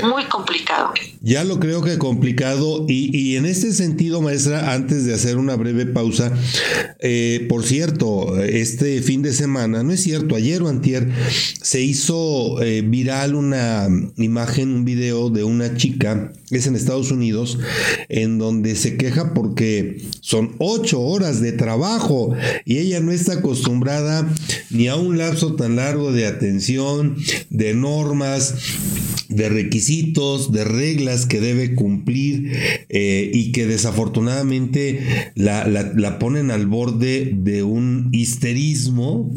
muy 0.03 0.25
complicado. 0.25 0.93
Ya 1.21 1.43
lo 1.43 1.59
creo 1.59 1.81
que 1.81 1.97
complicado 1.97 2.85
y, 2.87 3.15
y 3.17 3.37
en 3.37 3.45
este 3.45 3.71
sentido, 3.71 4.21
maestra, 4.21 4.73
antes 4.73 5.05
de 5.05 5.13
hacer 5.13 5.37
una 5.37 5.55
breve 5.55 5.85
pausa, 5.85 6.31
eh, 6.99 7.45
por 7.49 7.63
cierto, 7.63 8.37
este 8.43 9.01
fin 9.01 9.21
de 9.21 9.33
semana, 9.33 9.83
no 9.83 9.91
es 9.91 10.03
cierto, 10.03 10.35
ayer 10.35 10.61
o 10.61 10.69
antier, 10.69 11.09
se 11.61 11.81
hizo 11.81 12.61
eh, 12.61 12.81
viral 12.81 13.35
una 13.35 13.87
imagen, 14.17 14.73
un 14.73 14.85
video 14.85 15.29
de 15.29 15.43
una 15.43 15.75
chica, 15.75 16.31
es 16.57 16.67
en 16.67 16.75
Estados 16.75 17.12
Unidos, 17.12 17.60
en 18.10 18.38
donde 18.38 18.75
se 18.75 18.98
queja 18.98 19.33
porque 19.33 20.01
son 20.22 20.55
ocho 20.60 21.01
horas 21.01 21.41
de 21.41 21.51
trabajo 21.51 22.33
y 22.65 22.77
ella 22.77 23.00
no 23.00 23.12
está 23.12 23.33
acostumbrada 23.33 24.27
ni 24.69 24.88
a 24.88 24.95
un 24.95 25.17
lapso 25.17 25.55
tan 25.55 25.75
largo 25.75 26.12
de 26.12 26.25
atención, 26.25 27.15
de 27.50 27.74
normas, 27.74 28.55
de 29.36 29.50
requisitos, 29.50 30.51
de 30.51 30.63
reglas 30.63 31.25
que 31.25 31.39
debe 31.39 31.75
cumplir 31.75 32.51
eh, 32.89 33.31
y 33.33 33.51
que 33.51 33.65
desafortunadamente 33.65 35.31
la, 35.36 35.67
la, 35.67 36.19
ponen 36.19 36.51
al 36.51 36.67
borde 36.67 37.31
de 37.36 37.63
un 37.63 38.10
histerismo 38.12 39.31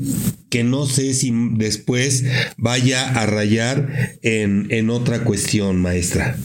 que 0.50 0.64
no 0.64 0.86
sé 0.86 1.14
si 1.14 1.32
después 1.56 2.24
vaya 2.56 3.08
a 3.08 3.26
rayar 3.26 4.18
en, 4.22 4.66
en 4.70 4.90
otra 4.90 5.24
cuestión, 5.24 5.80
maestra. 5.80 6.36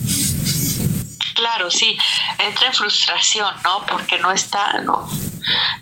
Sí, 1.72 1.98
entra 2.38 2.68
en 2.68 2.74
frustración, 2.74 3.54
¿no? 3.63 3.86
Porque 3.86 4.20
no 4.20 4.32
está 4.32 4.80
¿no? 4.80 5.08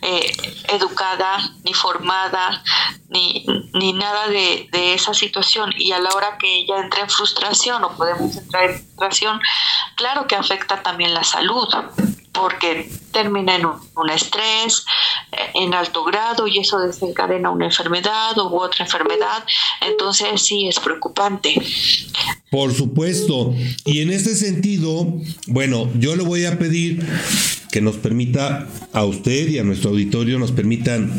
Eh, 0.01 0.31
educada, 0.69 1.39
ni 1.63 1.73
formada, 1.73 2.63
ni, 3.09 3.45
ni 3.73 3.93
nada 3.93 4.27
de, 4.27 4.69
de, 4.71 4.93
esa 4.93 5.13
situación. 5.13 5.73
Y 5.75 5.91
a 5.91 5.99
la 5.99 6.11
hora 6.11 6.37
que 6.37 6.59
ella 6.59 6.79
entra 6.79 7.01
en 7.01 7.09
frustración 7.09 7.83
o 7.83 7.95
podemos 7.95 8.35
entrar 8.37 8.69
en 8.69 8.77
frustración, 8.77 9.41
claro 9.95 10.27
que 10.27 10.35
afecta 10.35 10.81
también 10.83 11.13
la 11.13 11.23
salud 11.23 11.67
porque 12.39 12.89
termina 13.11 13.55
en 13.55 13.65
un, 13.65 14.09
estrés 14.09 14.85
eh, 15.31 15.37
en 15.55 15.73
alto 15.73 16.03
grado 16.03 16.47
y 16.47 16.59
eso 16.59 16.79
desencadena 16.79 17.49
una 17.49 17.65
enfermedad 17.65 18.37
u 18.37 18.55
otra 18.55 18.85
enfermedad. 18.85 19.43
Entonces 19.81 20.41
sí 20.41 20.67
es 20.67 20.79
preocupante. 20.79 21.61
Por 22.49 22.73
supuesto. 22.73 23.53
Y 23.85 24.01
en 24.01 24.11
este 24.11 24.35
sentido, 24.35 25.07
bueno, 25.47 25.89
yo 25.95 26.15
le 26.15 26.23
voy 26.23 26.45
a 26.45 26.57
pedir 26.57 27.05
que 27.71 27.81
nos 27.81 27.97
permita 27.97 28.67
a 28.93 29.05
usted 29.05 29.47
y 29.47 29.59
a 29.59 29.63
nuestro 29.63 29.91
auditorio 29.91 30.39
nos 30.39 30.51
permitan 30.51 31.11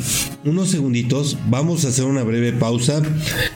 unos 0.45 0.71
segunditos. 0.71 1.37
Vamos 1.47 1.85
a 1.85 1.89
hacer 1.89 2.05
una 2.05 2.25
breve 2.25 2.53
pausa 2.53 3.03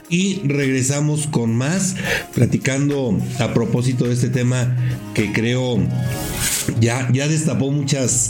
y 0.08 0.40
regresamos 0.44 1.26
con 1.26 1.56
más 1.56 1.96
platicando 2.34 3.18
a 3.40 3.52
propósito 3.52 4.04
de 4.04 4.14
este 4.14 4.28
tema 4.28 4.76
que 5.14 5.32
creo 5.32 5.78
ya, 6.80 7.08
ya 7.12 7.28
destapó 7.28 7.70
muchas, 7.70 8.23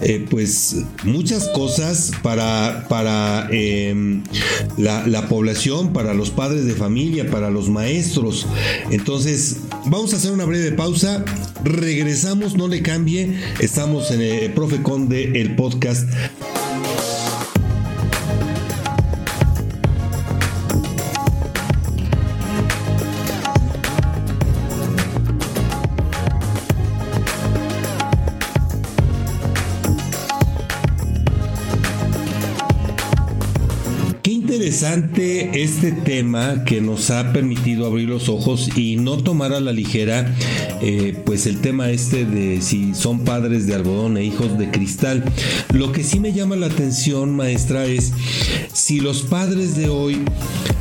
eh, 0.00 0.26
pues, 0.28 0.76
muchas 1.04 1.48
cosas 1.48 2.12
para, 2.22 2.86
para 2.88 3.48
em, 3.50 4.22
la, 4.76 5.06
la, 5.06 5.28
población, 5.28 5.92
para 5.92 6.14
los 6.14 6.30
padres 6.30 6.66
de 6.66 6.74
familia, 6.74 7.30
para 7.30 7.50
los 7.50 7.68
maestros. 7.68 8.46
Entonces, 8.90 9.58
vamos 9.86 10.12
a 10.12 10.16
hacer 10.16 10.32
una 10.32 10.44
breve 10.44 10.72
pausa. 10.72 11.24
Regresamos, 11.64 12.56
no 12.56 12.68
le 12.68 12.82
cambie. 12.82 13.38
Estamos 13.60 14.10
en 14.10 14.22
el 14.22 14.52
Profe 14.52 14.82
Conde, 14.82 15.40
el 15.40 15.56
podcast. 15.56 16.08
Interesante 34.76 35.62
este 35.62 35.90
tema 35.90 36.64
que 36.64 36.82
nos 36.82 37.08
ha 37.10 37.32
permitido 37.32 37.86
abrir 37.86 38.10
los 38.10 38.28
ojos 38.28 38.68
y 38.76 38.96
no 38.96 39.16
tomar 39.16 39.54
a 39.54 39.60
la 39.60 39.72
ligera 39.72 40.34
eh, 40.82 41.16
pues 41.24 41.46
el 41.46 41.62
tema 41.62 41.88
este 41.88 42.26
de 42.26 42.60
si 42.60 42.94
son 42.94 43.20
padres 43.20 43.66
de 43.66 43.74
algodón 43.74 44.18
e 44.18 44.24
hijos 44.24 44.58
de 44.58 44.70
cristal. 44.70 45.24
Lo 45.72 45.92
que 45.92 46.04
sí 46.04 46.20
me 46.20 46.34
llama 46.34 46.56
la 46.56 46.66
atención, 46.66 47.34
maestra, 47.34 47.86
es 47.86 48.12
si 48.74 49.00
los 49.00 49.22
padres 49.22 49.76
de 49.76 49.88
hoy 49.88 50.20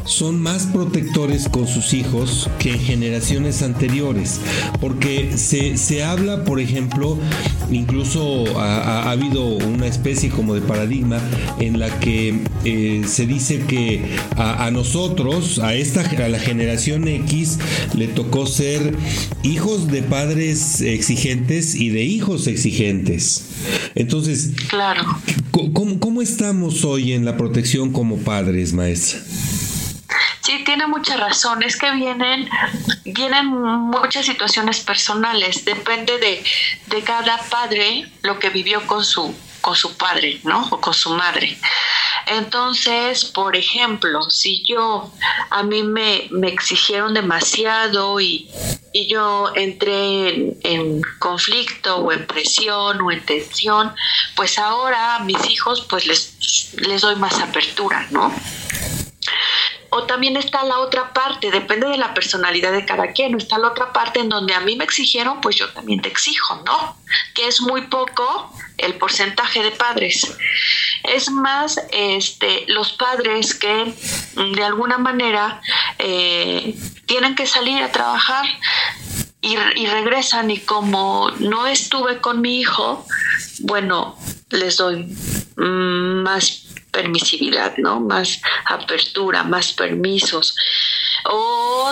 son 0.06 0.40
más 0.40 0.68
protectores 0.68 1.50
con 1.50 1.68
sus 1.68 1.94
hijos 1.94 2.50
que 2.60 2.74
en 2.74 2.80
generaciones 2.80 3.62
anteriores. 3.62 4.40
Porque 4.80 5.38
se, 5.38 5.78
se 5.78 6.04
habla, 6.04 6.44
por 6.44 6.60
ejemplo, 6.60 7.18
incluso 7.72 8.46
ha, 8.60 9.10
habido 9.10 9.46
una 9.46 9.88
especie 9.88 10.30
como 10.30 10.54
de 10.54 10.62
paradigma 10.62 11.20
en 11.60 11.80
la 11.80 12.00
que 12.00 12.40
eh, 12.64 13.04
se 13.08 13.26
dice 13.26 13.60
que 13.60 13.85
a, 14.38 14.70
nosotros, 14.72 15.60
a 15.60 15.74
esta 15.74 16.02
a 16.02 16.30
la 16.30 16.40
generación 16.40 17.08
X, 17.08 17.60
le 17.94 18.08
tocó 18.08 18.46
ser 18.46 18.96
hijos 19.44 19.88
de 19.88 20.02
padres 20.02 20.82
exigentes 20.82 21.76
y 21.76 21.90
de 21.90 22.04
hijos 22.04 22.48
exigentes. 22.48 23.50
Entonces, 23.96 24.52
claro. 24.68 25.04
¿cómo, 25.52 26.00
cómo 26.00 26.22
estamos 26.22 26.84
hoy 26.86 27.14
en 27.14 27.26
la 27.26 27.38
protección 27.38 27.92
como 27.92 28.18
padres, 28.18 28.74
maestra? 28.74 29.20
Sí, 30.46 30.64
tiene 30.64 30.86
mucha 30.86 31.18
razón. 31.18 31.64
Es 31.64 31.76
que 31.76 31.92
vienen, 31.92 32.48
vienen 33.04 33.48
muchas 33.48 34.28
situaciones 34.28 34.80
personales. 34.82 35.66
Depende 35.66 36.20
de, 36.20 36.44
de 36.96 37.04
cada 37.04 37.38
padre 37.50 38.08
lo 38.22 38.38
que 38.38 38.52
vivió 38.52 38.86
con 38.86 39.04
su, 39.04 39.34
con 39.66 39.76
su 39.76 39.98
padre, 39.98 40.40
¿no? 40.44 40.68
O 40.70 40.80
con 40.80 40.94
su 40.94 41.10
madre. 41.16 41.58
Entonces, 42.28 43.26
por 43.26 43.56
ejemplo, 43.56 44.30
si 44.30 44.64
yo, 44.64 45.12
a 45.50 45.64
mí 45.64 45.82
me, 45.82 46.28
me 46.30 46.50
exigieron 46.50 47.16
demasiado 47.16 48.20
y, 48.22 48.48
y 48.94 49.08
yo 49.08 49.52
entré 49.56 50.30
en, 50.30 50.58
en, 50.62 51.02
conflicto 51.18 51.98
o 51.98 52.12
en 52.12 52.28
presión 52.28 53.02
o 53.02 53.12
en 53.12 53.26
tensión, 53.26 53.92
pues 54.36 54.60
ahora 54.60 55.16
a 55.16 55.20
mis 55.22 55.44
hijos 55.50 55.88
pues 55.90 56.06
les, 56.06 56.72
les 56.78 57.02
doy 57.02 57.16
más 57.16 57.40
apertura, 57.40 58.06
¿no? 58.12 58.32
O 59.90 60.04
también 60.04 60.38
está 60.38 60.64
la 60.64 60.80
otra 60.80 61.14
parte, 61.14 61.52
depende 61.52 61.88
de 61.88 61.98
la 61.98 62.14
personalidad 62.14 62.72
de 62.72 62.86
cada 62.86 63.12
quien, 63.14 63.36
está 63.36 63.58
la 63.58 63.70
otra 63.70 63.94
parte 63.94 64.20
en 64.20 64.30
donde 64.30 64.54
a 64.54 64.60
mí 64.60 64.76
me 64.76 64.84
exigieron, 64.84 65.42
pues 65.42 65.56
yo 65.56 65.72
también 65.72 66.02
te 66.02 66.10
exijo, 66.10 66.62
¿no? 66.66 66.98
Que 67.34 67.48
es 67.48 67.62
muy 67.62 67.84
poco 67.84 68.54
el 68.78 68.96
porcentaje 68.96 69.64
de 69.64 69.72
padres. 69.72 70.36
Es 71.04 71.30
más, 71.30 71.80
este, 71.92 72.66
los 72.68 72.94
padres 72.94 73.54
que 73.56 73.94
de 74.36 74.64
alguna 74.64 74.98
manera 74.98 75.62
eh, 76.00 76.76
tienen 77.06 77.36
que 77.36 77.46
salir 77.46 77.82
a 77.82 77.92
trabajar 77.92 78.46
y, 79.42 79.56
y, 79.76 79.86
regresan 79.86 80.50
y 80.50 80.60
como 80.60 81.30
no 81.40 81.68
estuve 81.68 82.20
con 82.20 82.42
mi 82.42 82.60
hijo, 82.60 83.06
bueno, 83.60 84.18
les 84.50 84.78
doy 84.78 85.04
mm, 85.58 86.24
más 86.24 86.65
permisividad, 86.96 87.76
¿no? 87.78 88.00
Más 88.00 88.42
apertura, 88.66 89.44
más 89.44 89.74
permisos. 89.74 90.56
O 91.30 91.92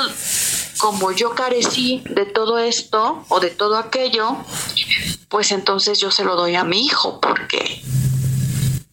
como 0.78 1.12
yo 1.12 1.32
carecí 1.36 2.02
de 2.06 2.26
todo 2.26 2.58
esto 2.58 3.26
o 3.28 3.40
de 3.42 3.50
todo 3.50 3.78
aquello, 3.78 4.38
pues 5.28 5.52
entonces 5.52 6.00
yo 6.00 6.10
se 6.10 6.24
lo 6.24 6.36
doy 6.36 6.56
a 6.56 6.64
mi 6.64 6.86
hijo 6.86 7.20
porque 7.20 7.83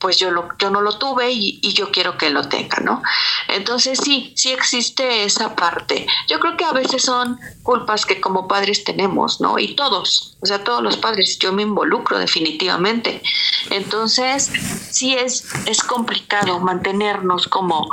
pues 0.00 0.16
yo, 0.16 0.30
lo, 0.30 0.48
yo 0.58 0.70
no 0.70 0.80
lo 0.80 0.98
tuve 0.98 1.30
y, 1.30 1.60
yo 1.74 1.90
quiero 1.90 2.16
que 2.16 2.30
lo 2.30 2.48
tenga, 2.48 2.78
¿no? 2.80 3.02
Entonces 3.48 4.00
sí, 4.02 4.32
sí 4.34 4.50
existe 4.50 5.24
esa 5.24 5.54
parte. 5.54 6.06
Yo 6.26 6.40
creo 6.40 6.56
que 6.56 6.64
a 6.64 6.72
veces 6.72 7.02
son 7.02 7.38
culpas 7.62 8.06
que 8.06 8.20
como 8.20 8.48
padres 8.48 8.82
tenemos, 8.82 9.40
¿no? 9.40 9.58
Y 9.58 9.74
todos, 9.74 10.38
o 10.40 10.46
sea, 10.46 10.64
todos 10.64 10.82
los 10.82 10.96
padres, 10.96 11.38
yo 11.38 11.52
me 11.52 11.62
involucro 11.62 12.18
definitivamente. 12.18 13.22
Entonces 13.68 14.50
sí 14.90 15.14
es, 15.14 15.44
es 15.66 15.82
complicado 15.82 16.58
mantenernos 16.60 17.46
como, 17.46 17.86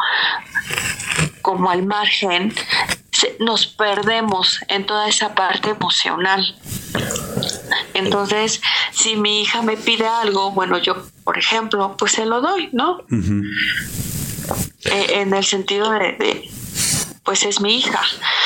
como 1.41 1.69
al 1.69 1.85
margen, 1.85 2.55
nos 3.39 3.67
perdemos 3.67 4.59
en 4.69 4.85
toda 4.85 5.09
esa 5.09 5.35
parte 5.35 5.71
emocional. 5.71 6.55
Entonces, 7.93 8.61
si 8.91 9.15
mi 9.15 9.41
hija 9.41 9.61
me 9.61 9.75
pide 9.75 10.07
algo, 10.07 10.51
bueno, 10.51 10.77
yo, 10.77 10.95
por 11.27 11.37
ejemplo, 11.37 11.93
pues 11.97 12.13
se 12.13 12.25
lo 12.25 12.39
doy, 12.39 12.69
¿no? 12.71 12.99
Eh, 14.85 15.07
en 15.15 15.33
el 15.33 15.43
sentido 15.43 15.91
de, 15.91 16.49
pues 17.25 17.43
es 17.43 17.59
mi 17.59 17.79
hija, 17.79 18.01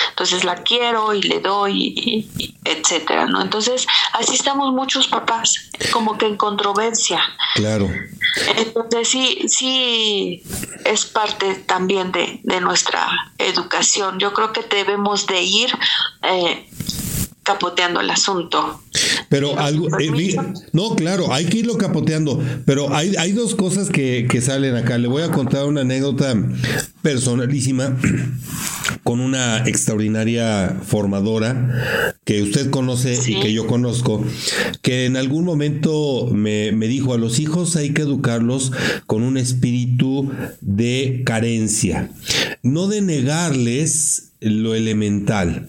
entonces 0.10 0.44
la 0.44 0.56
quiero 0.56 1.14
y 1.14 1.22
le 1.22 1.42
doy, 1.42 1.94
y, 1.96 2.58
etcétera, 2.66 3.28
¿no? 3.28 3.40
Entonces, 3.40 3.86
así 4.14 4.34
estamos 4.34 4.74
muchos 4.74 5.08
papás, 5.08 5.70
como 5.92 6.18
que 6.18 6.26
en 6.26 6.38
controversia. 6.38 7.22
Claro. 7.54 7.88
Entonces, 8.58 9.08
sí, 9.08 9.44
sí, 9.48 10.42
es 10.84 11.06
parte 11.06 11.54
también 11.54 12.12
de, 12.12 12.40
de 12.42 12.62
nuestra 12.62 13.08
educación. 13.38 14.18
Yo 14.18 14.34
creo 14.34 14.54
que 14.54 14.64
debemos 14.64 15.28
de 15.28 15.40
ir 15.44 15.78
eh, 16.24 16.68
capoteando 17.52 18.00
el 18.00 18.10
asunto. 18.10 18.82
Pero 19.30 19.60
algo, 19.60 19.88
eh, 20.00 20.38
no, 20.74 20.96
claro, 20.96 21.34
hay 21.34 21.46
que 21.46 21.60
irlo 21.60 21.78
capoteando, 21.78 22.42
pero 22.66 22.94
hay, 22.94 23.16
hay 23.18 23.32
dos 23.32 23.56
cosas 23.56 23.90
que, 23.90 24.28
que, 24.30 24.42
salen 24.42 24.76
acá. 24.76 24.98
Le 24.98 25.08
voy 25.08 25.24
a 25.24 25.32
contar 25.32 25.66
una 25.66 25.82
anécdota 25.82 26.34
personalísima 27.02 27.98
con 29.04 29.20
una 29.20 29.60
extraordinaria 29.68 30.78
formadora 30.86 32.14
que 32.26 32.42
usted 32.42 32.70
conoce 32.70 33.18
y 33.28 33.40
que 33.40 33.54
yo 33.54 33.68
conozco, 33.68 34.24
que 34.82 35.06
en 35.06 35.18
algún 35.18 35.44
momento 35.44 36.28
me, 36.32 36.72
me 36.72 36.88
dijo 36.88 37.14
a 37.14 37.18
los 37.18 37.40
hijos 37.40 37.76
hay 37.76 37.94
que 37.94 38.04
educarlos 38.04 38.72
con 39.08 39.24
un 39.24 39.38
espíritu 39.38 40.32
de 40.62 41.24
carencia, 41.26 42.12
no 42.64 42.88
de 42.88 43.02
negarles 43.02 44.31
lo 44.42 44.74
elemental, 44.74 45.68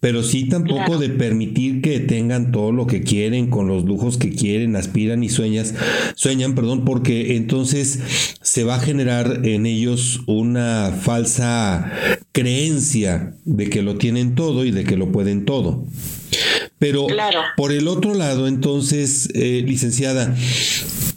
pero 0.00 0.22
sí 0.22 0.48
tampoco 0.48 0.98
de 0.98 1.08
permitir 1.08 1.80
que 1.80 1.98
tengan 1.98 2.52
todo 2.52 2.70
lo 2.70 2.86
que 2.86 3.02
quieren, 3.02 3.48
con 3.48 3.68
los 3.68 3.84
lujos 3.84 4.18
que 4.18 4.30
quieren, 4.30 4.76
aspiran 4.76 5.24
y 5.24 5.30
sueñas, 5.30 5.74
sueñan, 6.14 6.54
perdón, 6.54 6.84
porque 6.84 7.36
entonces 7.36 8.00
se 8.42 8.64
va 8.64 8.76
a 8.76 8.80
generar 8.80 9.40
en 9.44 9.64
ellos 9.64 10.20
una 10.26 10.92
falsa 11.00 11.90
creencia 12.32 13.34
de 13.44 13.70
que 13.70 13.82
lo 13.82 13.96
tienen 13.96 14.34
todo 14.34 14.66
y 14.66 14.70
de 14.70 14.84
que 14.84 14.96
lo 14.96 15.10
pueden 15.10 15.46
todo. 15.46 15.86
Pero 16.78 17.06
por 17.56 17.72
el 17.72 17.88
otro 17.88 18.12
lado, 18.14 18.46
entonces, 18.48 19.28
eh, 19.34 19.62
licenciada, 19.66 20.34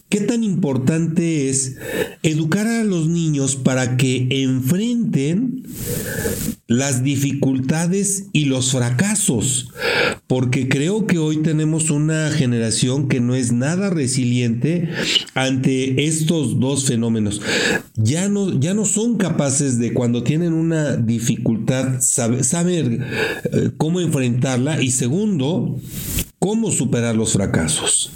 ¿Qué 0.07 0.21
tan 0.21 0.43
importante 0.43 1.49
es 1.49 1.77
educar 2.21 2.67
a 2.67 2.83
los 2.83 3.07
niños 3.07 3.55
para 3.55 3.97
que 3.97 4.27
enfrenten 4.29 5.63
las 6.67 7.03
dificultades 7.03 8.27
y 8.31 8.45
los 8.45 8.71
fracasos? 8.71 9.71
Porque 10.27 10.69
creo 10.69 11.07
que 11.07 11.17
hoy 11.17 11.37
tenemos 11.37 11.89
una 11.89 12.29
generación 12.29 13.07
que 13.07 13.19
no 13.19 13.33
es 13.33 13.51
nada 13.51 13.89
resiliente 13.89 14.89
ante 15.33 16.05
estos 16.05 16.59
dos 16.59 16.85
fenómenos. 16.85 17.41
Ya 17.95 18.29
no, 18.29 18.59
ya 18.59 18.75
no 18.75 18.85
son 18.85 19.17
capaces 19.17 19.79
de 19.79 19.93
cuando 19.93 20.21
tienen 20.21 20.53
una 20.53 20.97
dificultad 20.97 21.99
saber, 21.99 22.99
eh, 23.51 23.71
cómo 23.77 24.01
enfrentarla 24.01 24.83
y 24.83 24.91
segundo, 24.91 25.79
cómo 26.37 26.71
superar 26.71 27.15
los 27.15 27.33
fracasos. 27.33 28.11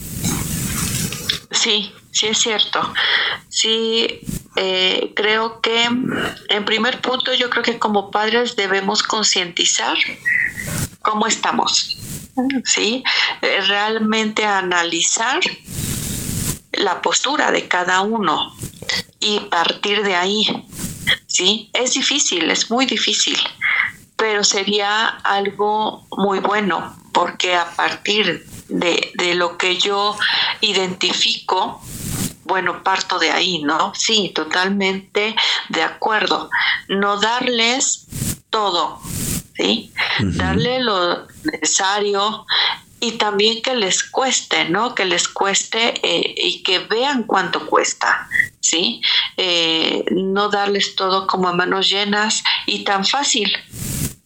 Sí, 1.59 1.91
sí 2.11 2.27
es 2.27 2.37
cierto. 2.37 2.93
Sí, 3.49 4.21
eh, 4.55 5.11
creo 5.13 5.59
que 5.59 5.83
en 5.83 6.65
primer 6.65 7.01
punto 7.01 7.33
yo 7.33 7.49
creo 7.49 7.63
que 7.63 7.77
como 7.77 8.11
padres 8.11 8.55
debemos 8.55 9.03
concientizar 9.03 9.97
cómo 11.01 11.27
estamos, 11.27 11.97
¿sí? 12.63 13.03
Eh, 13.41 13.59
realmente 13.67 14.45
analizar 14.45 15.41
la 16.71 17.01
postura 17.01 17.51
de 17.51 17.67
cada 17.67 18.01
uno 18.01 18.55
y 19.19 19.41
partir 19.41 20.01
de 20.03 20.15
ahí, 20.15 20.45
¿sí? 21.27 21.69
Es 21.73 21.93
difícil, 21.93 22.49
es 22.49 22.71
muy 22.71 22.85
difícil, 22.85 23.37
pero 24.15 24.45
sería 24.45 25.07
algo 25.07 26.07
muy 26.11 26.39
bueno 26.39 26.95
porque 27.11 27.53
a 27.53 27.69
partir 27.75 28.45
de, 28.45 28.58
de 28.69 29.35
lo 29.35 29.57
que 29.57 29.77
yo 29.77 30.17
identifico, 30.61 31.81
bueno, 32.49 32.83
parto 32.83 33.19
de 33.19 33.31
ahí, 33.31 33.61
¿no? 33.61 33.93
Sí, 33.95 34.31
totalmente 34.33 35.35
de 35.69 35.83
acuerdo. 35.83 36.49
No 36.87 37.19
darles 37.19 38.07
todo, 38.49 38.99
¿sí? 39.55 39.93
Darle 40.19 40.79
lo 40.79 41.27
necesario 41.43 42.45
y 42.99 43.13
también 43.13 43.61
que 43.61 43.75
les 43.75 44.03
cueste, 44.03 44.67
¿no? 44.67 44.95
Que 44.95 45.05
les 45.05 45.27
cueste 45.27 45.93
eh, 46.03 46.33
y 46.35 46.63
que 46.63 46.79
vean 46.79 47.23
cuánto 47.23 47.67
cuesta, 47.67 48.27
¿sí? 48.59 49.01
Eh, 49.37 50.03
no 50.11 50.49
darles 50.49 50.95
todo 50.95 51.27
como 51.27 51.47
a 51.47 51.53
manos 51.53 51.87
llenas 51.87 52.43
y 52.65 52.83
tan 52.83 53.05
fácil. 53.05 53.55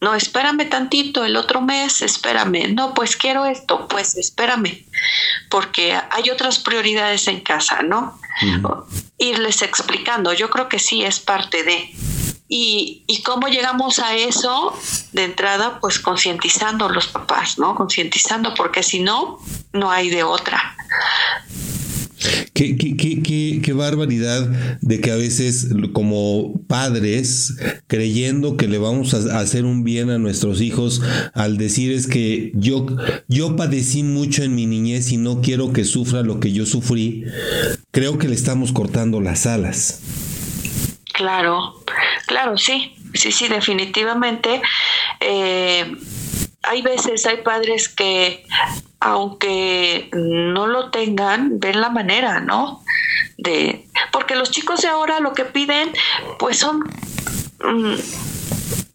No, 0.04 0.16
espérame 0.16 0.68
tantito, 0.70 1.24
el 1.24 1.38
otro 1.38 1.62
mes, 1.62 2.02
espérame. 2.02 2.74
No, 2.74 2.94
pues 2.94 3.16
quiero 3.16 3.46
esto, 3.46 3.88
pues 3.88 4.18
espérame, 4.18 4.86
porque 5.50 5.98
hay 6.10 6.30
otras 6.30 6.60
prioridades 6.60 7.30
en 7.30 7.40
casa, 7.40 7.84
¿no? 7.84 8.20
Irles 9.18 9.62
explicando, 9.62 10.34
yo 10.34 10.50
creo 10.50 10.68
que 10.68 10.80
sí 10.80 11.06
es 11.06 11.22
parte 11.22 11.64
de. 11.64 11.96
Y, 12.50 13.06
y, 13.08 13.24
cómo 13.24 13.48
llegamos 13.48 14.00
a 14.00 14.14
eso 14.14 14.78
de 15.14 15.24
entrada, 15.24 15.80
pues 15.80 16.00
concientizando 16.00 16.90
los 16.90 17.08
papás, 17.08 17.58
¿no? 17.58 17.74
Concientizando, 17.74 18.54
porque 18.56 18.84
si 18.84 19.00
no, 19.00 19.40
no 19.72 19.90
hay 19.90 20.10
de 20.10 20.24
otra. 20.24 20.76
Qué, 22.54 22.78
qué, 22.78 22.96
qué, 22.96 23.62
qué, 23.62 23.74
barbaridad 23.74 24.48
de 24.82 25.02
que 25.02 25.12
a 25.12 25.16
veces 25.16 25.70
como 25.94 26.62
padres, 26.68 27.56
creyendo 27.88 28.58
que 28.58 28.68
le 28.68 28.78
vamos 28.78 29.14
a 29.14 29.40
hacer 29.40 29.66
un 29.66 29.84
bien 29.84 30.10
a 30.10 30.18
nuestros 30.18 30.62
hijos, 30.62 31.02
al 31.34 31.58
decir 31.58 31.92
es 31.92 32.08
que 32.08 32.52
yo, 32.56 32.86
yo 33.28 33.56
padecí 33.56 34.04
mucho 34.04 34.44
en 34.44 34.56
mi 34.56 34.66
niñez 34.66 35.12
y 35.12 35.18
no 35.18 35.42
quiero 35.42 35.74
que 35.74 35.84
sufra 35.84 36.22
lo 36.22 36.40
que 36.40 36.52
yo 36.52 36.66
sufrí, 36.66 37.26
creo 37.92 38.18
que 38.18 38.28
le 38.28 38.36
estamos 38.36 38.72
cortando 38.72 39.20
las 39.22 39.46
alas. 39.46 40.02
Claro, 41.14 41.84
claro, 42.28 42.58
sí, 42.58 42.94
sí, 43.14 43.32
sí, 43.32 43.48
definitivamente. 43.48 44.62
Eh, 45.20 45.96
hay 46.64 46.82
veces, 46.82 47.26
hay 47.26 47.38
padres 47.38 47.90
que, 47.90 48.46
aunque 49.00 50.10
no 50.14 50.68
lo 50.68 50.90
tengan, 50.90 51.60
ven 51.60 51.82
la 51.82 51.90
manera, 51.90 52.40
¿no? 52.40 52.82
De, 53.38 53.88
porque 54.12 54.36
los 54.36 54.52
chicos 54.52 54.82
de 54.82 54.88
ahora 54.88 55.20
lo 55.20 55.34
que 55.34 55.46
piden, 55.46 55.92
pues 56.40 56.58
son 56.58 56.80
mm, 57.64 57.96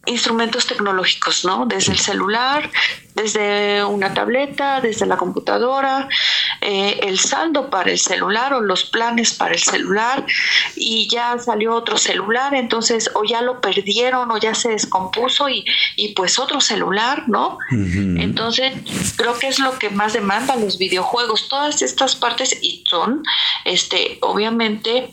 instrumentos 0.09 0.67
tecnológicos, 0.67 1.45
¿no? 1.45 1.67
Desde 1.67 1.93
el 1.93 1.99
celular, 1.99 2.71
desde 3.15 3.85
una 3.85 4.15
tableta, 4.15 4.81
desde 4.81 5.07
la 5.07 5.17
computadora, 5.17 6.09
eh, 6.61 7.01
el 7.03 7.19
saldo 7.19 7.69
para 7.69 7.91
el 7.91 7.99
celular 7.99 8.55
o 8.55 8.61
los 8.61 8.85
planes 8.85 9.35
para 9.35 9.55
el 9.55 9.61
celular 9.61 10.25
y 10.77 11.09
ya 11.09 11.39
salió 11.39 11.75
otro 11.75 11.99
celular, 11.99 12.55
entonces 12.55 13.11
o 13.15 13.25
ya 13.25 13.43
lo 13.43 13.61
perdieron 13.61 14.31
o 14.31 14.39
ya 14.39 14.55
se 14.55 14.71
descompuso 14.71 15.49
y, 15.49 15.65
y 15.97 16.15
pues 16.15 16.39
otro 16.39 16.61
celular, 16.61 17.29
¿no? 17.29 17.59
Entonces 17.71 18.75
creo 19.17 19.39
que 19.39 19.49
es 19.49 19.59
lo 19.59 19.79
que 19.79 19.91
más 19.91 20.13
demanda 20.13 20.57
los 20.57 20.79
videojuegos, 20.79 21.49
todas 21.49 21.83
estas 21.83 22.17
partes 22.17 22.57
y 22.63 22.85
son, 22.89 23.23
este, 23.65 24.19
obviamente, 24.23 25.11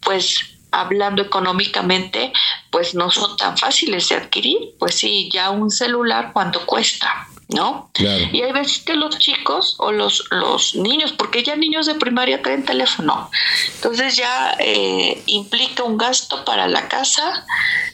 pues 0.00 0.53
hablando 0.80 1.22
económicamente, 1.22 2.32
pues 2.70 2.94
no 2.94 3.10
son 3.10 3.36
tan 3.36 3.56
fáciles 3.56 4.08
de 4.08 4.16
adquirir. 4.16 4.58
Pues 4.78 4.94
sí, 4.96 5.28
ya 5.32 5.50
un 5.50 5.70
celular, 5.70 6.30
¿cuánto 6.32 6.64
cuesta? 6.66 7.28
¿no? 7.48 7.90
Y 7.98 8.40
hay 8.40 8.52
veces 8.52 8.82
que 8.84 8.94
los 8.94 9.18
chicos 9.18 9.76
o 9.78 9.92
los, 9.92 10.24
los 10.30 10.74
niños, 10.74 11.12
porque 11.12 11.42
ya 11.42 11.56
niños 11.56 11.86
de 11.86 11.94
primaria 11.94 12.42
traen 12.42 12.64
teléfono, 12.64 13.30
entonces 13.76 14.16
ya 14.16 14.56
eh, 14.58 15.22
implica 15.26 15.84
un 15.84 15.98
gasto 15.98 16.44
para 16.44 16.68
la 16.68 16.88
casa, 16.88 17.46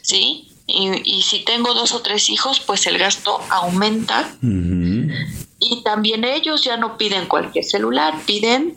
¿sí? 0.02 0.46
Y, 0.66 1.22
si 1.22 1.40
tengo 1.40 1.74
dos 1.74 1.92
o 1.92 2.00
tres 2.00 2.30
hijos, 2.30 2.60
pues 2.60 2.86
el 2.86 2.96
gasto 2.96 3.40
aumenta. 3.50 4.30
Y 5.58 5.82
también 5.82 6.22
ellos 6.22 6.62
ya 6.62 6.76
no 6.76 6.96
piden 6.96 7.26
cualquier 7.26 7.64
celular, 7.64 8.14
piden 8.24 8.76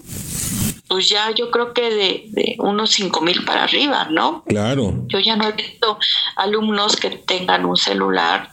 pues 0.93 1.09
ya 1.09 1.31
yo 1.31 1.49
creo 1.49 1.73
que 1.73 1.89
de, 1.89 2.25
de 2.27 2.55
unos 2.59 2.91
cinco 2.91 3.19
mil 3.21 3.43
para 3.45 3.63
arriba, 3.63 4.09
¿no? 4.11 4.43
Claro. 4.43 4.93
Yo 5.07 5.17
ya 5.17 5.35
no 5.35 5.47
he 5.47 5.51
visto 5.53 5.97
alumnos 6.35 6.95
que 6.97 7.09
tengan 7.09 7.65
un 7.65 7.75
celular 7.75 8.51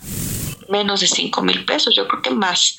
menos 0.70 1.00
de 1.00 1.06
cinco 1.06 1.42
mil 1.42 1.66
pesos, 1.66 1.94
yo 1.94 2.08
creo 2.08 2.22
que 2.22 2.30
más. 2.30 2.78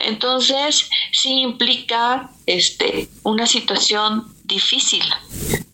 Entonces, 0.00 0.88
sí 1.12 1.42
implica 1.42 2.30
este, 2.46 3.10
una 3.24 3.46
situación 3.46 4.24
difícil, 4.44 5.04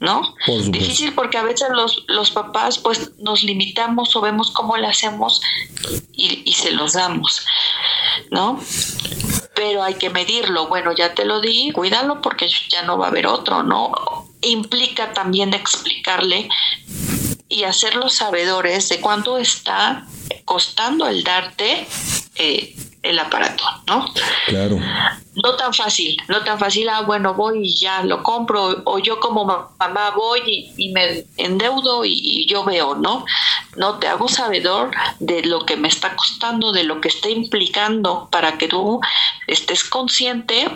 ¿no? 0.00 0.34
Difícil 0.70 1.12
porque 1.12 1.38
a 1.38 1.44
veces 1.44 1.68
los, 1.72 2.02
los 2.08 2.32
papás 2.32 2.78
pues 2.78 3.12
nos 3.18 3.44
limitamos 3.44 4.16
o 4.16 4.20
vemos 4.20 4.50
cómo 4.50 4.76
lo 4.76 4.88
hacemos 4.88 5.40
y, 6.12 6.42
y 6.44 6.52
se 6.54 6.72
los 6.72 6.94
damos, 6.94 7.46
¿no? 8.32 8.60
Pero 9.60 9.82
hay 9.82 9.92
que 9.92 10.08
medirlo. 10.08 10.68
Bueno, 10.68 10.92
ya 10.92 11.12
te 11.12 11.26
lo 11.26 11.38
di, 11.38 11.70
cuídalo 11.72 12.22
porque 12.22 12.48
ya 12.70 12.80
no 12.82 12.96
va 12.96 13.08
a 13.08 13.08
haber 13.10 13.26
otro, 13.26 13.62
¿no? 13.62 13.92
Implica 14.40 15.12
también 15.12 15.52
explicarle 15.52 16.48
y 17.46 17.64
hacerlos 17.64 18.14
sabedores 18.14 18.88
de 18.88 19.02
cuánto 19.02 19.36
está 19.36 20.06
costando 20.46 21.06
el 21.06 21.24
darte 21.24 21.86
eh, 22.36 22.74
el 23.02 23.18
aparato, 23.18 23.64
¿no? 23.86 24.12
Claro. 24.46 24.78
No 25.42 25.56
tan 25.56 25.72
fácil, 25.72 26.16
no 26.28 26.42
tan 26.42 26.58
fácil, 26.58 26.88
ah, 26.88 27.02
bueno, 27.02 27.34
voy 27.34 27.60
y 27.62 27.74
ya 27.74 28.02
lo 28.02 28.22
compro, 28.22 28.82
o 28.84 28.98
yo 28.98 29.20
como 29.20 29.44
mamá 29.78 30.10
voy 30.10 30.72
y, 30.76 30.92
me 30.92 31.24
endeudo 31.36 32.04
y, 32.04 32.12
y, 32.12 32.46
yo 32.46 32.64
veo, 32.64 32.96
¿no? 32.96 33.24
No 33.76 33.98
te 33.98 34.08
hago 34.08 34.28
sabedor 34.28 34.90
de 35.18 35.42
lo 35.44 35.64
que 35.64 35.76
me 35.76 35.88
está 35.88 36.14
costando, 36.14 36.72
de 36.72 36.84
lo 36.84 37.00
que 37.00 37.08
está 37.08 37.30
implicando 37.30 38.28
para 38.30 38.58
que 38.58 38.68
tú 38.68 39.00
estés 39.46 39.84
consciente 39.84 40.68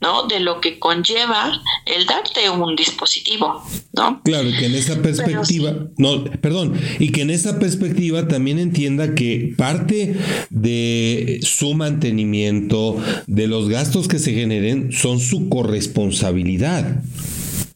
¿no? 0.00 0.26
De 0.26 0.40
lo 0.40 0.60
que 0.60 0.78
conlleva 0.78 1.60
el 1.86 2.06
darte 2.06 2.48
un 2.50 2.74
dispositivo, 2.74 3.62
¿no? 3.92 4.22
Claro, 4.22 4.48
que 4.58 4.66
en 4.66 4.74
esa 4.74 5.02
perspectiva, 5.02 5.74
no, 5.98 6.24
perdón, 6.24 6.80
y 6.98 7.12
que 7.12 7.22
en 7.22 7.30
esa 7.30 7.58
perspectiva 7.58 8.26
también 8.26 8.58
entienda 8.58 9.14
que 9.14 9.54
parte 9.56 10.16
de 10.48 11.40
su 11.42 11.74
mantenimiento, 11.74 12.96
de 13.26 13.46
los 13.46 13.68
gastos 13.68 14.08
que 14.08 14.18
se 14.18 14.32
generen, 14.32 14.92
son 14.92 15.20
su 15.20 15.48
corresponsabilidad. 15.48 17.02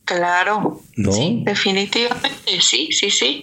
Claro, 0.04 0.82
¿No? 0.96 1.12
sí, 1.12 1.42
definitivamente, 1.44 2.60
sí, 2.60 2.88
sí, 2.90 3.10
sí. 3.10 3.42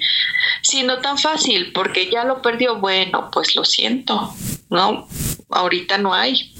Sí, 0.62 0.84
no 0.84 1.00
tan 1.00 1.18
fácil, 1.18 1.72
porque 1.74 2.10
ya 2.12 2.24
lo 2.24 2.42
perdió, 2.42 2.80
bueno, 2.80 3.30
pues 3.34 3.56
lo 3.56 3.66
siento, 3.66 4.34
¿no? 4.70 5.08
Ahorita 5.50 5.98
no 5.98 6.14
hay. 6.14 6.54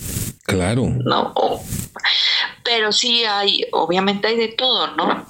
Claro. 0.44 0.88
No, 1.06 1.34
pero 2.64 2.92
sí 2.92 3.24
hay, 3.26 3.66
obviamente 3.72 4.28
hay 4.28 4.38
de 4.38 4.50
todo, 4.50 4.88
¿no? 4.96 5.26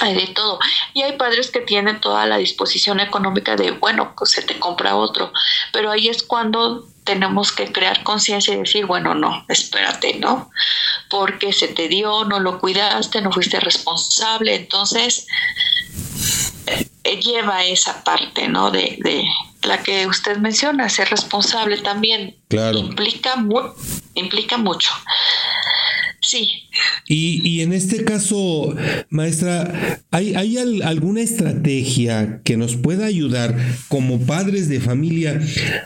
Hay 0.00 0.14
de 0.14 0.26
todo. 0.28 0.58
Y 0.94 1.02
hay 1.02 1.16
padres 1.16 1.50
que 1.50 1.60
tienen 1.60 2.00
toda 2.00 2.26
la 2.26 2.36
disposición 2.36 3.00
económica 3.00 3.56
de, 3.56 3.70
bueno, 3.70 4.14
pues 4.16 4.32
se 4.32 4.42
te 4.42 4.58
compra 4.58 4.96
otro. 4.96 5.32
Pero 5.72 5.90
ahí 5.90 6.08
es 6.08 6.22
cuando 6.22 6.86
tenemos 7.04 7.52
que 7.52 7.72
crear 7.72 8.02
conciencia 8.02 8.54
y 8.54 8.58
decir, 8.58 8.84
bueno, 8.84 9.14
no, 9.14 9.44
espérate, 9.48 10.14
¿no? 10.18 10.50
Porque 11.08 11.52
se 11.52 11.68
te 11.68 11.88
dio, 11.88 12.24
no 12.24 12.40
lo 12.40 12.58
cuidaste, 12.58 13.22
no 13.22 13.32
fuiste 13.32 13.60
responsable. 13.60 14.54
Entonces, 14.54 15.26
eh, 16.66 17.20
lleva 17.20 17.64
esa 17.64 18.02
parte, 18.04 18.48
¿no? 18.48 18.70
De, 18.70 18.98
de, 19.00 19.24
la 19.66 19.82
que 19.82 20.06
usted 20.06 20.38
menciona, 20.38 20.88
ser 20.88 21.10
responsable 21.10 21.78
también. 21.78 22.36
Claro. 22.48 22.78
Implica, 22.78 23.36
mu 23.36 23.60
implica 24.14 24.56
mucho. 24.56 24.92
Sí. 26.20 26.48
Y, 27.08 27.40
y, 27.48 27.60
en 27.60 27.72
este 27.72 28.04
caso, 28.04 28.74
maestra, 29.10 30.02
¿hay, 30.10 30.34
¿hay 30.34 30.56
alguna 30.82 31.20
estrategia 31.20 32.40
que 32.44 32.56
nos 32.56 32.76
pueda 32.76 33.06
ayudar 33.06 33.56
como 33.88 34.20
padres 34.20 34.68
de 34.68 34.80
familia 34.80 35.40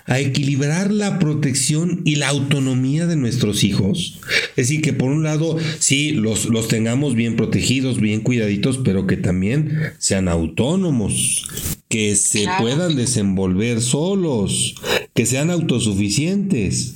a 0.07 0.19
equilibrar 0.19 0.90
la 0.90 1.19
protección 1.19 2.03
y 2.05 2.16
la 2.16 2.29
autonomía 2.29 3.07
de 3.07 3.16
nuestros 3.16 3.64
hijos? 3.64 4.19
Es 4.51 4.69
decir, 4.69 4.83
que 4.83 4.93
por 4.93 5.11
un 5.11 5.23
lado, 5.23 5.59
sí, 5.79 6.12
los, 6.12 6.47
los 6.47 6.69
tengamos 6.69 7.14
bien 7.14 7.37
protegidos, 7.37 8.01
bien 8.01 8.21
cuidaditos, 8.21 8.79
pero 8.79 9.07
que 9.07 9.16
también 9.16 9.93
sean 9.99 10.29
autónomos, 10.29 11.49
que 11.88 12.14
se 12.14 12.47
puedan 12.59 12.97
desenvolver 12.97 13.81
solos, 13.83 14.75
que 15.14 15.27
sean 15.27 15.51
autosuficientes. 15.51 16.95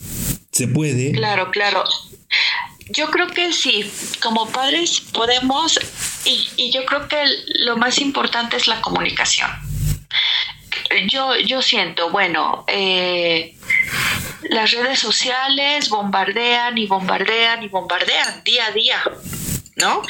¿Se 0.52 0.68
puede? 0.68 1.12
Claro, 1.12 1.50
claro. 1.50 1.82
Yo 2.90 3.10
creo 3.10 3.28
que 3.28 3.52
sí, 3.52 3.90
como 4.22 4.50
padres 4.50 5.00
podemos, 5.00 5.78
y, 6.24 6.48
y 6.56 6.70
yo 6.70 6.84
creo 6.84 7.08
que 7.08 7.24
lo 7.60 7.76
más 7.76 7.98
importante 7.98 8.56
es 8.56 8.66
la 8.66 8.80
comunicación. 8.80 9.50
Yo, 11.10 11.36
yo 11.36 11.62
siento, 11.62 12.10
bueno, 12.10 12.64
eh, 12.68 13.56
las 14.50 14.70
redes 14.72 14.98
sociales 14.98 15.88
bombardean 15.88 16.76
y 16.78 16.86
bombardean 16.86 17.62
y 17.62 17.68
bombardean 17.68 18.44
día 18.44 18.66
a 18.66 18.70
día, 18.70 19.02
¿no? 19.76 20.02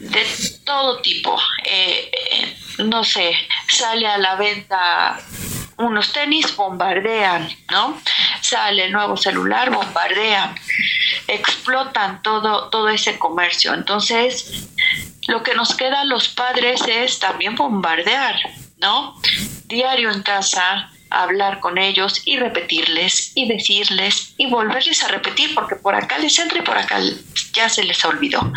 De 0.00 0.26
todo 0.64 1.00
tipo. 1.00 1.38
Eh, 1.64 2.10
eh, 2.32 2.56
no 2.84 3.04
sé, 3.04 3.32
sale 3.68 4.06
a 4.06 4.18
la 4.18 4.34
venta 4.34 5.20
unos 5.80 6.12
tenis, 6.12 6.54
bombardean, 6.56 7.48
¿no? 7.70 8.00
Sale 8.40 8.86
el 8.86 8.92
nuevo 8.92 9.16
celular, 9.16 9.70
bombardean 9.70 10.54
explotan 11.30 12.22
todo, 12.22 12.68
todo 12.70 12.88
ese 12.88 13.18
comercio. 13.18 13.74
Entonces, 13.74 14.68
lo 15.28 15.42
que 15.42 15.54
nos 15.54 15.74
queda 15.74 16.02
a 16.02 16.04
los 16.04 16.28
padres 16.28 16.80
es 16.88 17.18
también 17.18 17.54
bombardear, 17.54 18.36
¿no? 18.78 19.20
Diario 19.66 20.10
en 20.10 20.22
casa, 20.22 20.90
hablar 21.10 21.60
con 21.60 21.76
ellos 21.76 22.22
y 22.24 22.38
repetirles 22.38 23.32
y 23.34 23.48
decirles 23.48 24.34
y 24.38 24.46
volverles 24.46 25.02
a 25.02 25.08
repetir 25.08 25.54
porque 25.54 25.74
por 25.74 25.94
acá 25.94 26.18
les 26.18 26.38
entra 26.38 26.58
y 26.58 26.62
por 26.62 26.78
acá 26.78 27.00
ya 27.52 27.68
se 27.68 27.84
les 27.84 28.04
olvidó. 28.04 28.52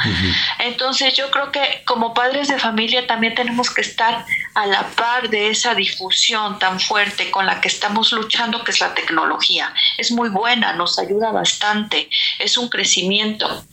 Entonces 0.59 1.15
yo 1.15 1.29
creo 1.31 1.51
que 1.51 1.83
como 1.85 2.13
padres 2.13 2.47
de 2.47 2.59
familia 2.59 3.07
también 3.07 3.33
tenemos 3.33 3.71
que 3.71 3.81
estar 3.81 4.25
a 4.55 4.65
la 4.65 4.87
par 4.91 5.29
de 5.29 5.49
esa 5.49 5.73
difusión 5.73 6.59
tan 6.59 6.79
fuerte 6.79 7.31
con 7.31 7.45
la 7.45 7.59
que 7.59 7.67
estamos 7.67 8.11
luchando 8.11 8.63
que 8.63 8.71
es 8.71 8.79
la 8.79 8.93
tecnología. 8.93 9.73
Es 9.97 10.11
muy 10.11 10.29
buena, 10.29 10.73
nos 10.73 10.99
ayuda 10.99 11.31
bastante, 11.31 12.09
es 12.39 12.57
un 12.57 12.69
crecimiento, 12.69 13.65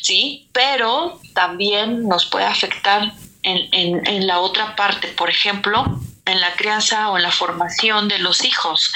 ¿sí? 0.00 0.48
Pero 0.52 1.20
también 1.34 2.08
nos 2.08 2.26
puede 2.26 2.46
afectar 2.46 3.12
en, 3.42 3.68
en, 3.72 4.06
en 4.06 4.26
la 4.26 4.40
otra 4.40 4.74
parte, 4.74 5.08
por 5.08 5.30
ejemplo, 5.30 6.00
en 6.26 6.40
la 6.40 6.54
crianza 6.54 7.10
o 7.10 7.16
en 7.16 7.22
la 7.22 7.30
formación 7.30 8.08
de 8.08 8.18
los 8.18 8.44
hijos. 8.44 8.92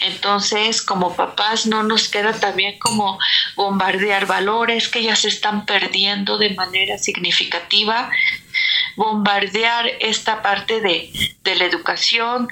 Entonces, 0.00 0.82
como 0.82 1.16
papás, 1.16 1.66
no 1.66 1.82
nos 1.82 2.08
queda 2.08 2.32
también 2.32 2.78
como 2.78 3.18
bombardear 3.56 4.26
valores 4.26 4.88
que 4.88 5.02
ya 5.02 5.16
se 5.16 5.28
están 5.28 5.64
perdiendo 5.64 6.38
de 6.38 6.50
manera 6.50 6.98
significativa, 6.98 8.10
bombardear 8.98 9.86
esta 10.00 10.42
parte 10.42 10.80
de, 10.80 11.10
de 11.44 11.54
la 11.54 11.64
educación, 11.64 12.48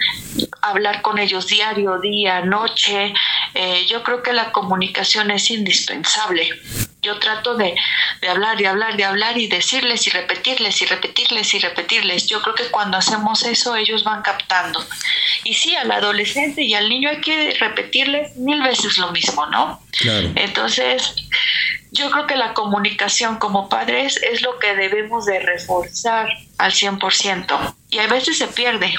hablar 0.62 1.02
con 1.02 1.18
ellos 1.18 1.48
diario, 1.48 1.98
día, 1.98 2.40
noche. 2.42 3.12
Eh, 3.52 3.84
yo 3.88 4.02
creo 4.04 4.22
que 4.22 4.32
la 4.32 4.52
comunicación 4.52 5.32
es 5.32 5.50
indispensable. 5.50 6.48
Yo 7.06 7.20
trato 7.20 7.54
de, 7.54 7.72
de 8.20 8.28
hablar 8.28 8.60
y 8.60 8.64
hablar 8.64 8.98
y 8.98 9.02
hablar 9.04 9.38
y 9.38 9.46
decirles 9.46 10.08
y 10.08 10.10
repetirles 10.10 10.82
y 10.82 10.86
repetirles 10.86 11.54
y 11.54 11.58
repetirles. 11.60 12.26
Yo 12.26 12.42
creo 12.42 12.56
que 12.56 12.64
cuando 12.64 12.96
hacemos 12.96 13.44
eso 13.44 13.76
ellos 13.76 14.02
van 14.02 14.22
captando. 14.22 14.84
Y 15.44 15.54
sí, 15.54 15.76
al 15.76 15.92
adolescente 15.92 16.62
y 16.62 16.74
al 16.74 16.88
niño 16.88 17.08
hay 17.08 17.20
que 17.20 17.56
repetirles 17.60 18.34
mil 18.36 18.60
veces 18.60 18.98
lo 18.98 19.12
mismo, 19.12 19.46
¿no? 19.46 19.80
Claro. 20.00 20.32
Entonces, 20.34 21.14
yo 21.92 22.10
creo 22.10 22.26
que 22.26 22.34
la 22.34 22.54
comunicación 22.54 23.36
como 23.36 23.68
padres 23.68 24.20
es 24.28 24.42
lo 24.42 24.58
que 24.58 24.74
debemos 24.74 25.26
de 25.26 25.38
reforzar 25.38 26.28
al 26.58 26.72
100% 26.72 27.74
y 27.90 27.98
a 27.98 28.08
veces 28.08 28.38
se 28.38 28.48
pierde. 28.48 28.92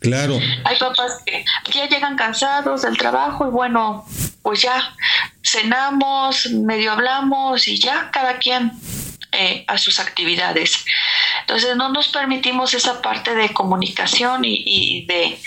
Claro. 0.00 0.38
Hay 0.64 0.78
papás 0.78 1.22
que 1.24 1.44
ya 1.72 1.88
llegan 1.88 2.16
cansados 2.16 2.82
del 2.82 2.98
trabajo 2.98 3.46
y 3.46 3.50
bueno, 3.50 4.04
pues 4.42 4.62
ya 4.62 4.94
cenamos, 5.42 6.46
medio 6.50 6.92
hablamos 6.92 7.68
y 7.68 7.78
ya 7.78 8.10
cada 8.10 8.38
quien 8.38 8.72
eh, 9.32 9.64
a 9.66 9.78
sus 9.78 9.98
actividades. 9.98 10.84
Entonces 11.40 11.76
no 11.76 11.88
nos 11.88 12.08
permitimos 12.08 12.74
esa 12.74 13.00
parte 13.00 13.34
de 13.34 13.52
comunicación 13.52 14.44
y, 14.44 14.62
y 14.66 15.06
de 15.06 15.38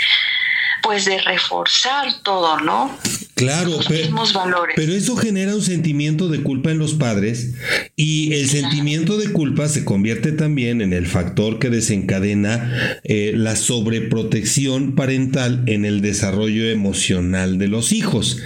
pues 0.85 1.05
de 1.05 1.17
reforzar 1.19 2.21
todo, 2.23 2.59
¿no? 2.61 2.95
Claro, 3.33 3.71
Los 3.71 3.87
pero, 3.87 4.01
mismos 4.03 4.31
valores. 4.33 4.75
pero 4.77 4.93
eso 4.93 5.17
genera 5.17 5.53
un 5.55 5.61
sentimiento 5.61 6.29
de 6.29 6.41
culpa 6.41 6.71
en 6.71 6.77
los 6.77 6.93
padres 6.93 7.55
y 7.97 8.31
el 8.33 8.47
sentimiento 8.49 9.17
de 9.17 9.33
culpa 9.33 9.67
se 9.67 9.83
convierte 9.83 10.31
también 10.31 10.79
en 10.79 10.93
el 10.93 11.05
factor 11.05 11.59
que 11.59 11.69
desencadena 11.69 12.71
eh, 13.03 13.33
la 13.35 13.57
sobreprotección 13.57 14.95
parental 14.95 15.63
en 15.67 15.83
el 15.83 15.99
desarrollo 16.01 16.69
emocional 16.69 17.57
de 17.57 17.67
los 17.67 17.91
hijos. 17.91 18.37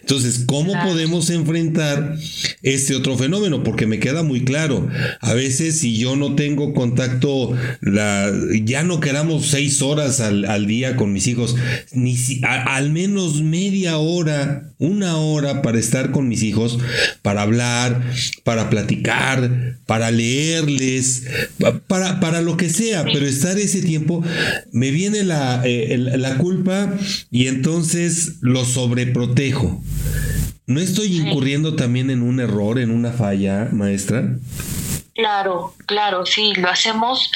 Entonces, 0.00 0.44
¿cómo 0.46 0.72
Claro. 0.72 0.90
podemos 0.90 1.28
enfrentar 1.30 2.16
este 2.62 2.94
otro 2.94 3.16
fenómeno? 3.18 3.62
Porque 3.62 3.86
me 3.86 3.98
queda 3.98 4.22
muy 4.22 4.44
claro, 4.44 4.88
a 5.20 5.34
veces 5.34 5.78
si 5.80 5.98
yo 5.98 6.16
no 6.16 6.34
tengo 6.36 6.72
contacto, 6.72 7.54
la, 7.80 8.32
ya 8.64 8.82
no 8.82 9.00
queramos 9.00 9.46
seis 9.48 9.82
horas 9.82 10.20
al, 10.20 10.44
al 10.46 10.66
día 10.66 10.96
con 10.96 11.12
mis 11.12 11.26
hijos, 11.26 11.54
ni 11.92 12.16
si- 12.16 12.40
a- 12.44 12.76
al 12.76 12.90
menos 12.90 13.42
media 13.42 13.98
hora, 13.98 14.70
una 14.78 15.16
hora 15.16 15.62
para 15.62 15.78
estar 15.78 16.10
con 16.10 16.28
mis 16.28 16.42
hijos, 16.42 16.78
para 17.22 17.42
hablar, 17.42 18.02
para 18.44 18.70
platicar, 18.70 19.76
para 19.86 20.10
leerles, 20.10 21.24
pa- 21.58 21.78
para, 21.78 22.20
para 22.20 22.40
lo 22.42 22.56
que 22.56 22.68
sea, 22.70 23.04
pero 23.04 23.26
estar 23.26 23.58
ese 23.58 23.82
tiempo, 23.82 24.22
me 24.72 24.90
viene 24.90 25.24
la, 25.24 25.62
eh, 25.64 25.96
la 25.98 26.36
culpa 26.38 26.92
y 27.30 27.46
entonces 27.46 28.34
lo 28.40 28.64
sobreprotejo. 28.64 29.82
¿No 30.66 30.80
estoy 30.80 31.16
incurriendo 31.16 31.76
también 31.76 32.10
en 32.10 32.20
un 32.22 32.40
error, 32.40 32.78
en 32.78 32.90
una 32.90 33.10
falla, 33.12 33.68
maestra? 33.72 34.36
Claro, 35.14 35.74
claro, 35.86 36.26
sí, 36.26 36.52
lo 36.56 36.68
hacemos 36.68 37.30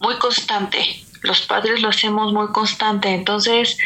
muy 0.00 0.14
constante. 0.18 0.78
Los 1.22 1.42
padres 1.42 1.80
lo 1.80 1.88
hacemos 1.88 2.32
muy 2.32 2.48
constante. 2.48 3.08
Entonces, 3.08 3.76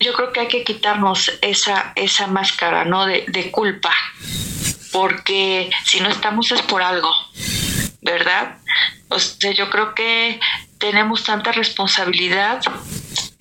yo 0.00 0.12
creo 0.12 0.32
que 0.32 0.40
hay 0.40 0.48
que 0.48 0.64
quitarnos 0.64 1.32
esa, 1.40 1.92
esa 1.96 2.26
máscara, 2.26 2.84
¿no? 2.84 3.06
De, 3.06 3.24
de 3.28 3.50
culpa. 3.50 3.92
Porque 4.92 5.70
si 5.84 6.00
no 6.00 6.08
estamos 6.08 6.52
es 6.52 6.62
por 6.62 6.82
algo, 6.82 7.10
¿verdad? 8.02 8.58
O 9.08 9.18
sea, 9.18 9.52
yo 9.52 9.70
creo 9.70 9.94
que 9.94 10.38
tenemos 10.78 11.24
tanta 11.24 11.52
responsabilidad, 11.52 12.60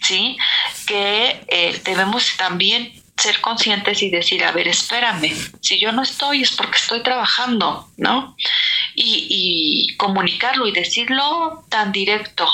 ¿sí? 0.01 0.37
Que 0.87 1.43
eh, 1.47 1.81
debemos 1.83 2.35
también 2.37 2.93
ser 3.17 3.39
conscientes 3.41 4.01
y 4.01 4.09
decir, 4.09 4.43
a 4.43 4.51
ver, 4.51 4.67
espérame, 4.67 5.31
si 5.61 5.79
yo 5.79 5.91
no 5.91 6.01
estoy 6.01 6.41
es 6.41 6.51
porque 6.51 6.77
estoy 6.77 7.03
trabajando, 7.03 7.87
¿no? 7.97 8.35
Y, 8.95 9.27
y 9.29 9.97
comunicarlo 9.97 10.67
y 10.67 10.71
decirlo 10.71 11.63
tan 11.69 11.91
directo. 11.91 12.47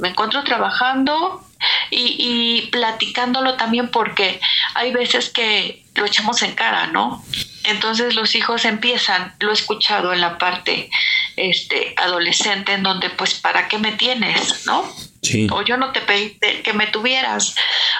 Me 0.00 0.08
encuentro 0.08 0.42
trabajando 0.44 1.44
y, 1.90 2.16
y 2.18 2.66
platicándolo 2.70 3.54
también 3.56 3.90
porque 3.90 4.40
hay 4.74 4.92
veces 4.92 5.30
que 5.30 5.84
lo 5.94 6.06
echamos 6.06 6.42
en 6.42 6.54
cara, 6.54 6.86
¿no? 6.88 7.24
Entonces 7.64 8.14
los 8.14 8.34
hijos 8.34 8.64
empiezan, 8.64 9.34
lo 9.40 9.50
he 9.50 9.54
escuchado 9.54 10.12
en 10.12 10.20
la 10.20 10.38
parte 10.38 10.90
este, 11.36 11.94
adolescente, 11.96 12.72
en 12.72 12.82
donde 12.82 13.10
pues, 13.10 13.34
¿para 13.34 13.68
qué 13.68 13.78
me 13.78 13.92
tienes? 13.92 14.66
¿No? 14.66 14.84
Sí. 15.22 15.48
o 15.52 15.60
yo 15.60 15.76
no 15.76 15.92
te 15.92 16.00
pedí 16.00 16.38
que 16.64 16.72
me 16.72 16.86
tuvieras, 16.86 17.54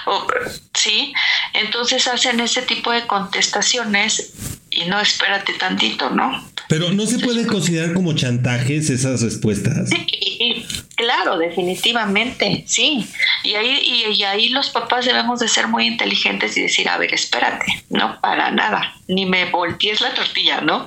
o, 0.07 0.25
¿sí? 0.73 1.13
Entonces 1.53 2.07
hacen 2.07 2.39
ese 2.39 2.63
tipo 2.63 2.91
de 2.91 3.05
contestaciones 3.05 4.59
y 4.71 4.85
no 4.85 4.99
espérate 4.99 5.53
tantito, 5.53 6.09
¿no? 6.09 6.43
Pero 6.67 6.91
no 6.93 7.05
se 7.05 7.19
pueden 7.19 7.45
considerar 7.47 7.93
como 7.93 8.13
chantajes 8.13 8.89
esas 8.89 9.21
respuestas. 9.21 9.89
Sí, 9.89 10.65
claro, 10.95 11.37
definitivamente, 11.37 12.63
sí. 12.65 13.05
Y 13.43 13.55
ahí, 13.55 13.79
y, 13.83 14.13
y 14.13 14.23
ahí 14.23 14.49
los 14.49 14.69
papás 14.69 15.05
debemos 15.05 15.41
de 15.41 15.49
ser 15.49 15.67
muy 15.67 15.85
inteligentes 15.85 16.55
y 16.55 16.61
decir, 16.61 16.87
a 16.87 16.97
ver, 16.97 17.13
espérate, 17.13 17.83
no 17.89 18.19
para 18.21 18.51
nada, 18.51 18.95
ni 19.07 19.25
me 19.25 19.45
voltees 19.51 19.99
la 19.99 20.13
tortilla, 20.13 20.61
¿no? 20.61 20.85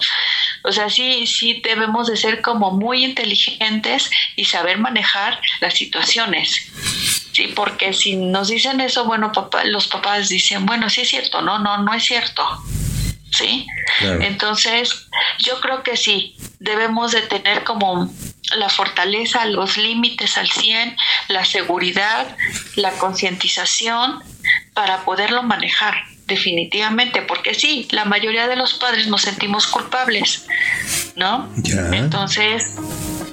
O 0.63 0.73
sea, 0.73 0.89
sí, 0.89 1.27
sí 1.27 1.61
debemos 1.63 2.07
de 2.07 2.17
ser 2.17 2.41
como 2.41 2.71
muy 2.71 3.05
inteligentes 3.05 4.11
y 4.37 4.47
saber 4.47 4.79
manejar 4.79 5.39
las 5.61 5.75
situaciones. 5.75 6.73
Sí, 7.33 7.49
porque 7.55 7.93
si 7.93 8.17
nos 8.17 8.49
dicen 8.49 8.81
eso, 8.81 9.05
bueno, 9.05 9.33
papá, 9.33 9.65
los 9.65 9.89
papás 9.89 10.31
dicen, 10.31 10.65
bueno, 10.65 10.89
sí 10.89 11.03
es 11.03 11.11
cierto, 11.11 11.43
no, 11.43 11.59
no, 11.59 11.83
no 11.83 11.93
es 11.93 12.05
cierto. 12.05 12.43
¿Sí? 13.37 13.67
Claro. 13.99 14.23
Entonces, 14.23 15.09
yo 15.39 15.61
creo 15.61 15.83
que 15.83 15.97
sí, 15.97 16.37
debemos 16.61 17.13
de 17.13 17.23
tener 17.23 17.65
como 17.65 18.11
la 18.57 18.69
fortaleza, 18.69 19.45
los 19.47 19.77
límites 19.77 20.37
al 20.39 20.49
100, 20.49 20.97
la 21.29 21.45
seguridad, 21.45 22.37
la 22.77 22.93
concientización 22.93 24.23
para 24.73 25.05
poderlo 25.05 25.43
manejar 25.43 25.95
definitivamente, 26.27 27.23
porque 27.23 27.55
sí, 27.55 27.87
la 27.91 28.05
mayoría 28.05 28.49
de 28.49 28.57
los 28.57 28.75
padres 28.75 29.07
nos 29.09 29.23
sentimos 29.23 29.67
culpables, 29.67 30.47
¿no? 31.17 31.51
Ya. 31.57 31.89
Entonces, 31.93 32.75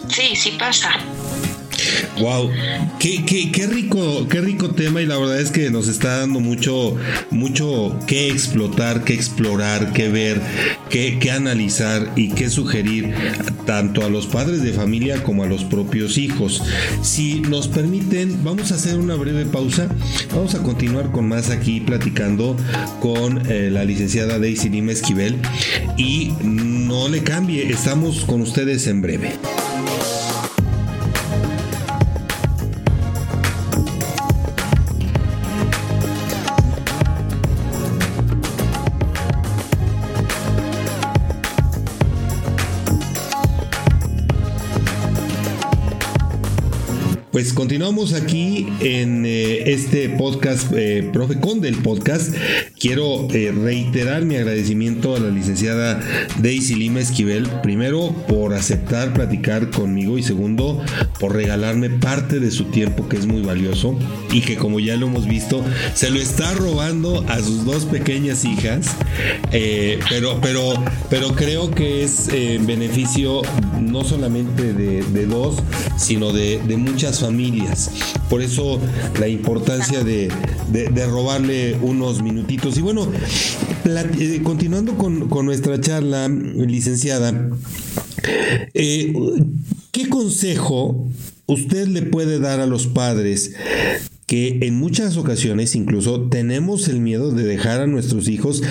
sí, 0.09 0.35
sí 0.35 0.51
pasa. 0.51 0.91
Wow, 2.19 2.49
qué, 2.99 3.23
qué, 3.25 3.51
qué 3.51 3.67
rico, 3.67 4.27
qué 4.27 4.41
rico 4.41 4.71
tema 4.71 5.01
y 5.01 5.06
la 5.06 5.17
verdad 5.17 5.39
es 5.39 5.51
que 5.51 5.69
nos 5.71 5.88
está 5.88 6.19
dando 6.19 6.39
mucho, 6.39 6.95
mucho 7.30 7.97
que 8.08 8.30
explotar, 8.30 9.04
que 9.04 9.13
explorar, 9.13 9.93
que 9.93 10.10
ver, 10.10 10.41
que, 10.89 11.19
que 11.19 11.32
analizar 11.32 12.12
y 12.15 12.30
que 12.30 12.49
sugerir 12.49 13.13
tanto 13.65 14.06
a 14.06 14.10
los 14.10 14.27
padres 14.27 14.62
de 14.62 14.73
familia 14.73 15.23
como 15.23 15.43
a 15.43 15.47
los 15.47 15.63
propios 15.63 16.17
hijos. 16.17 16.62
Si 17.01 17.39
nos 17.41 17.67
permiten, 17.67 18.43
vamos 18.43 18.71
a 18.71 18.75
hacer 18.75 18.97
una 18.97 19.15
breve 19.15 19.45
pausa. 19.45 19.88
Vamos 20.34 20.56
a 20.56 20.63
continuar 20.63 21.12
con 21.12 21.27
más 21.27 21.49
aquí 21.49 21.82
platicando 21.82 22.56
con 22.99 23.49
eh, 23.49 23.69
la 23.71 23.84
licenciada 23.84 24.39
Daisy 24.39 24.69
Lima 24.69 24.91
Esquivel 24.91 25.38
y 25.97 26.34
no 26.43 27.08
le 27.10 27.23
cambie, 27.23 27.71
estamos 27.71 28.25
con 28.25 28.41
ustedes 28.41 28.88
en 28.88 29.01
breve. 29.01 29.32
Pues 47.41 47.54
continuamos 47.54 48.13
aquí 48.13 48.67
en 48.82 49.25
eh, 49.25 49.71
este 49.71 50.10
podcast, 50.10 50.71
eh, 50.75 51.10
Profe 51.12 51.39
Con 51.39 51.60
del 51.60 51.75
podcast. 51.77 52.36
Quiero 52.80 53.27
eh, 53.32 53.51
reiterar 53.51 54.25
mi 54.25 54.36
agradecimiento 54.36 55.15
a 55.15 55.19
la 55.19 55.30
licenciada 55.30 55.99
Daisy 56.38 56.75
Lima 56.75 56.99
Esquivel, 56.99 57.49
primero 57.63 58.13
por 58.27 58.54
aceptar 58.54 59.15
platicar 59.15 59.71
conmigo 59.71 60.19
y 60.19 60.23
segundo 60.23 60.84
por 61.19 61.34
regalarme 61.34 61.89
parte 61.89 62.39
de 62.39 62.51
su 62.51 62.65
tiempo 62.65 63.10
que 63.10 63.17
es 63.17 63.25
muy 63.25 63.41
valioso 63.41 63.97
y 64.32 64.41
que 64.41 64.56
como 64.56 64.80
ya 64.80 64.95
lo 64.95 65.08
hemos 65.08 65.27
visto 65.27 65.65
se 65.95 66.12
lo 66.12 66.19
está 66.19 66.54
robando 66.54 67.25
a 67.27 67.39
sus 67.39 67.65
dos 67.65 67.86
pequeñas 67.86 68.45
hijas, 68.45 68.95
pero, 70.10 70.39
pero, 70.41 70.73
pero 71.10 71.34
creo 71.34 71.71
que 71.71 72.04
es 72.04 72.27
en 72.30 72.67
beneficio 72.67 73.41
no 73.82 74.04
solamente 74.04 74.73
de, 74.73 75.25
dos, 75.25 75.56
sino 75.97 76.32
de, 76.32 76.60
muchas 76.77 77.19
familias. 77.19 77.31
Por 78.30 78.41
eso 78.41 78.80
la 79.20 79.28
importancia 79.28 80.04
de, 80.04 80.30
robarle 81.08 81.78
unos 81.82 82.22
minutitos. 82.22 82.78
Y 82.78 82.82
bueno, 82.82 83.08
eh, 83.86 84.41
continuando 84.44 84.98
con, 84.98 85.46
nuestra 85.46 85.80
charla, 85.80 86.28
licenciada, 86.28 87.50
eh, 88.74 89.13
¿qué 89.91 90.10
consejo 90.10 91.10
usted 91.48 91.88
le 91.88 92.04
puede 92.04 92.39
dar 92.39 92.60
a 92.60 92.65
los 92.65 92.88
padres 92.88 93.54
que 94.32 94.60
en 94.62 94.80
muchas 94.80 95.17
ocasiones 95.17 95.76
incluso 95.76 96.30
tenemos 96.30 96.88
el 96.88 97.02
miedo 97.02 97.34
de 97.34 97.44
dejar 97.44 97.82
a 97.82 97.86
nuestros 97.86 98.30
hijos 98.30 98.63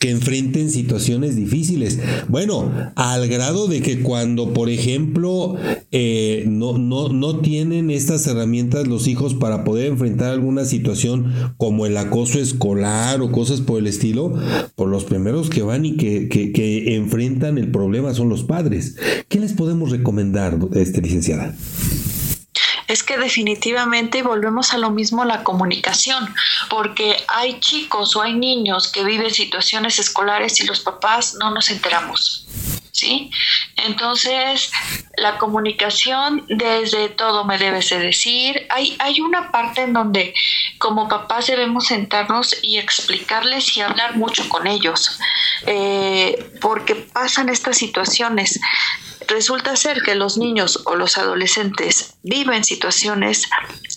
que 0.00 0.10
enfrenten 0.10 0.72
situaciones 0.72 1.36
difíciles. 1.36 2.00
Bueno, 2.26 2.72
al 2.96 3.28
grado 3.28 3.68
de 3.68 3.80
que 3.80 4.00
cuando, 4.00 4.52
por 4.52 4.68
ejemplo, 4.68 5.54
eh, 5.92 6.42
no, 6.48 6.78
no, 6.78 7.10
no 7.10 7.38
tienen 7.38 7.92
estas 7.92 8.26
herramientas 8.26 8.88
los 8.88 9.06
hijos 9.06 9.34
para 9.34 9.62
poder 9.62 9.86
enfrentar 9.86 10.32
alguna 10.32 10.64
situación 10.64 11.32
como 11.58 11.86
el 11.86 11.96
acoso 11.96 12.40
escolar 12.40 13.22
o 13.22 13.30
cosas 13.30 13.60
por 13.60 13.78
el 13.78 13.86
estilo, 13.86 14.34
por 14.74 14.88
los 14.88 15.04
primeros 15.04 15.48
que 15.48 15.62
van 15.62 15.84
y 15.84 15.96
que, 15.96 16.28
que 16.28 16.96
enfrentan 16.96 17.56
el 17.56 17.70
problema 17.70 18.14
son 18.14 18.28
los 18.30 18.42
padres. 18.42 18.96
¿Qué 19.28 19.38
les 19.38 19.52
podemos 19.52 19.92
recomendar, 19.92 20.58
este, 20.74 21.00
licenciada? 21.00 21.54
Es 22.88 23.02
que 23.02 23.16
definitivamente 23.16 24.22
volvemos 24.22 24.72
a 24.72 24.78
lo 24.78 24.90
mismo 24.90 25.24
la 25.24 25.42
comunicación, 25.42 26.34
porque 26.68 27.16
hay 27.28 27.60
chicos 27.60 28.16
o 28.16 28.22
hay 28.22 28.34
niños 28.34 28.90
que 28.90 29.04
viven 29.04 29.32
situaciones 29.32 29.98
escolares 29.98 30.60
y 30.60 30.66
los 30.66 30.80
papás 30.80 31.34
no 31.38 31.50
nos 31.50 31.70
enteramos. 31.70 32.46
¿Sí? 32.92 33.28
Entonces, 33.76 34.70
la 35.16 35.36
comunicación 35.38 36.44
desde 36.48 37.08
todo 37.08 37.44
me 37.44 37.58
debes 37.58 37.90
de 37.90 37.98
decir. 37.98 38.68
Hay, 38.70 38.96
hay 39.00 39.20
una 39.20 39.50
parte 39.50 39.82
en 39.82 39.92
donde 39.92 40.32
como 40.78 41.08
papás 41.08 41.48
debemos 41.48 41.86
sentarnos 41.86 42.56
y 42.62 42.78
explicarles 42.78 43.76
y 43.76 43.80
hablar 43.80 44.16
mucho 44.16 44.48
con 44.48 44.68
ellos, 44.68 45.18
eh, 45.66 46.52
porque 46.60 46.94
pasan 46.94 47.48
estas 47.48 47.78
situaciones. 47.78 48.60
Resulta 49.28 49.76
ser 49.76 50.02
que 50.02 50.14
los 50.14 50.38
niños 50.38 50.82
o 50.86 50.96
los 50.96 51.18
adolescentes 51.18 52.14
viven 52.22 52.64
situaciones 52.64 53.44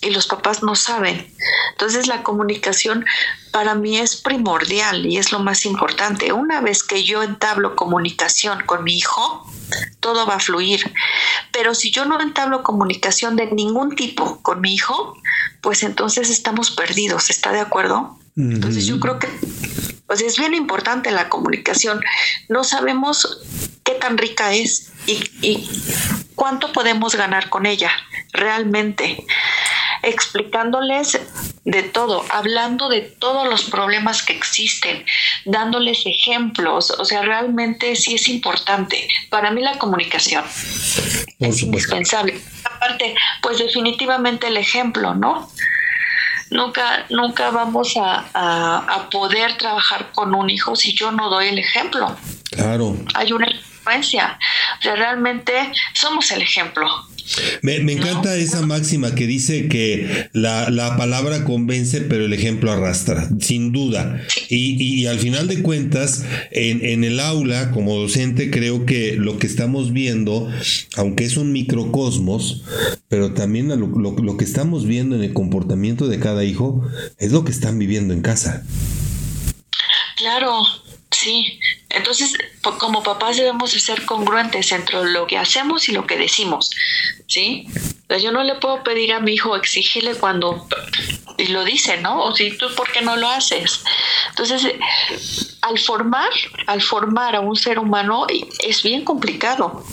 y 0.02 0.12
los 0.12 0.28
papás 0.28 0.63
no 0.63 0.76
saben. 0.76 1.34
Entonces 1.72 2.08
la 2.08 2.24
comunicación 2.24 3.06
para 3.52 3.76
mí 3.76 3.98
es 3.98 4.16
primordial 4.16 5.06
y 5.06 5.18
es 5.18 5.32
lo 5.32 5.40
más 5.40 5.66
importante. 5.66 6.34
Una 6.34 6.62
vez 6.62 6.84
que 6.84 7.04
yo 7.04 7.24
entablo 7.24 7.76
comunicación 7.76 8.63
con 8.66 8.84
mi 8.84 8.98
hijo, 8.98 9.46
todo 10.00 10.26
va 10.26 10.36
a 10.36 10.40
fluir. 10.40 10.94
Pero 11.52 11.74
si 11.76 11.92
yo 11.92 12.06
no 12.06 12.22
entablo 12.22 12.63
comunicación 12.63 13.36
de 13.36 13.48
ningún 13.48 13.96
tipo 13.96 14.42
con 14.42 14.62
mi 14.62 14.74
hijo, 14.74 15.18
pues 15.62 15.84
entonces 15.84 16.30
estamos 16.30 16.72
perdidos. 16.72 17.30
¿Está 17.30 17.52
de 17.52 17.60
acuerdo? 17.60 18.18
Entonces 18.36 18.86
yo 18.86 19.00
creo 19.00 19.18
que 19.18 19.28
pues 20.06 20.22
es 20.22 20.38
bien 20.38 20.54
importante 20.54 21.12
la 21.12 21.28
comunicación. 21.28 22.00
No 22.48 22.63
sabemos 22.63 23.42
tan 23.98 24.18
rica 24.18 24.54
es 24.54 24.92
y, 25.06 25.70
cuánto 26.36 26.72
podemos 26.72 27.16
ganar 27.16 27.50
con 27.50 27.66
ella 27.66 27.92
realmente 28.34 29.26
explicándoles 30.04 31.20
de 31.66 31.84
todo, 31.84 32.24
hablando 32.30 32.88
de 32.88 33.02
todos 33.02 33.48
los 33.48 33.64
problemas 33.64 34.24
que 34.24 34.34
existen, 34.34 35.06
dándoles 35.46 36.06
ejemplos, 36.06 36.92
o 36.92 37.04
sea, 37.04 37.24
realmente 37.24 37.96
sí 37.96 38.16
es 38.16 38.28
importante. 38.30 39.08
Para 39.30 39.52
mí 39.52 39.62
la 39.62 39.78
comunicación 39.78 40.46
es 41.40 41.62
indispensable. 41.62 42.40
Aparte, 42.64 43.16
pues 43.42 43.58
definitivamente 43.58 44.48
el 44.48 44.58
ejemplo, 44.58 45.14
¿no? 45.14 45.50
Nunca, 46.50 47.06
nunca 47.10 47.50
vamos 47.52 47.96
a, 47.98 49.10
poder 49.12 49.58
trabajar 49.58 50.12
con 50.14 50.34
un 50.34 50.50
hijo 50.50 50.76
si 50.76 50.94
yo 50.94 51.12
no 51.12 51.30
doy 51.30 51.48
el 51.48 51.60
ejemplo. 51.60 52.16
Claro. 52.52 52.96
Hay 53.16 53.32
una 53.32 53.48
O 53.95 54.04
sea, 54.04 54.38
realmente 54.95 55.54
somos 55.93 56.32
el 56.32 56.41
ejemplo. 56.41 56.88
Me, 57.62 57.76
encanta 57.91 58.36
esa 58.36 58.65
máxima 58.65 59.13
que 59.13 59.28
dice 59.28 59.67
que 59.67 60.30
la, 60.34 60.95
palabra 60.97 61.43
convence, 61.43 62.02
pero 62.02 62.26
el 62.26 62.34
ejemplo 62.34 62.71
arrastra, 62.71 63.28
sin 63.41 63.71
duda. 63.71 64.21
Y, 64.50 65.06
al 65.08 65.19
final 65.19 65.47
de 65.47 65.62
cuentas, 65.62 66.26
en, 66.52 67.04
el 67.04 67.19
aula, 67.19 67.71
como 67.71 67.97
docente, 67.97 68.50
creo 68.50 68.86
que 68.86 69.15
lo 69.17 69.39
que 69.39 69.47
estamos 69.47 69.91
viendo, 69.91 70.50
aunque 70.95 71.26
es 71.26 71.38
un 71.38 71.52
microcosmos, 71.52 72.63
pero 73.10 73.34
también 73.34 73.67
lo, 73.67 73.76
lo 73.78 74.38
que 74.38 74.45
estamos 74.45 74.86
viendo 74.86 75.15
en 75.15 75.23
el 75.23 75.34
comportamiento 75.34 76.08
de 76.08 76.19
cada 76.19 76.43
hijo, 76.43 76.82
es 77.17 77.32
lo 77.32 77.43
que 77.43 77.52
están 77.52 77.78
viviendo 77.78 78.13
en 78.13 78.21
casa. 78.21 78.63
Claro, 80.15 80.63
Sí, 81.12 81.60
entonces 81.89 82.34
como 82.62 83.02
papás 83.02 83.38
debemos 83.38 83.74
de 83.74 83.80
ser 83.80 84.06
congruentes 84.06 84.72
entre 84.72 85.04
lo 85.06 85.26
que 85.26 85.38
hacemos 85.38 85.88
y 85.88 85.93
lo 85.93 86.06
que 86.06 86.17
decimos, 86.17 86.72
¿sí? 87.28 87.67
yo 88.22 88.32
no 88.32 88.43
le 88.43 88.56
puedo 88.56 88.84
pedir 88.84 89.13
a 89.13 89.20
mi 89.20 89.34
hijo 89.34 89.56
exigirle 89.56 90.15
cuando 90.15 90.67
y 91.38 91.48
lo 91.48 91.63
dice, 91.63 91.98
¿no? 92.02 92.24
O 92.24 92.36
si 92.36 92.58
tú 92.58 92.67
por 92.76 92.91
qué 92.91 93.02
no 93.02 93.15
lo 93.15 93.30
haces. 93.30 93.84
Entonces, 94.30 94.74
al 95.62 95.78
formar, 95.78 96.30
al 96.65 96.82
formar 96.82 97.36
a 97.36 97.41
un 97.41 97.56
ser 97.56 97.80
humano 97.80 98.26
es 98.63 98.82
bien 98.82 99.04
complicado. 99.06 99.84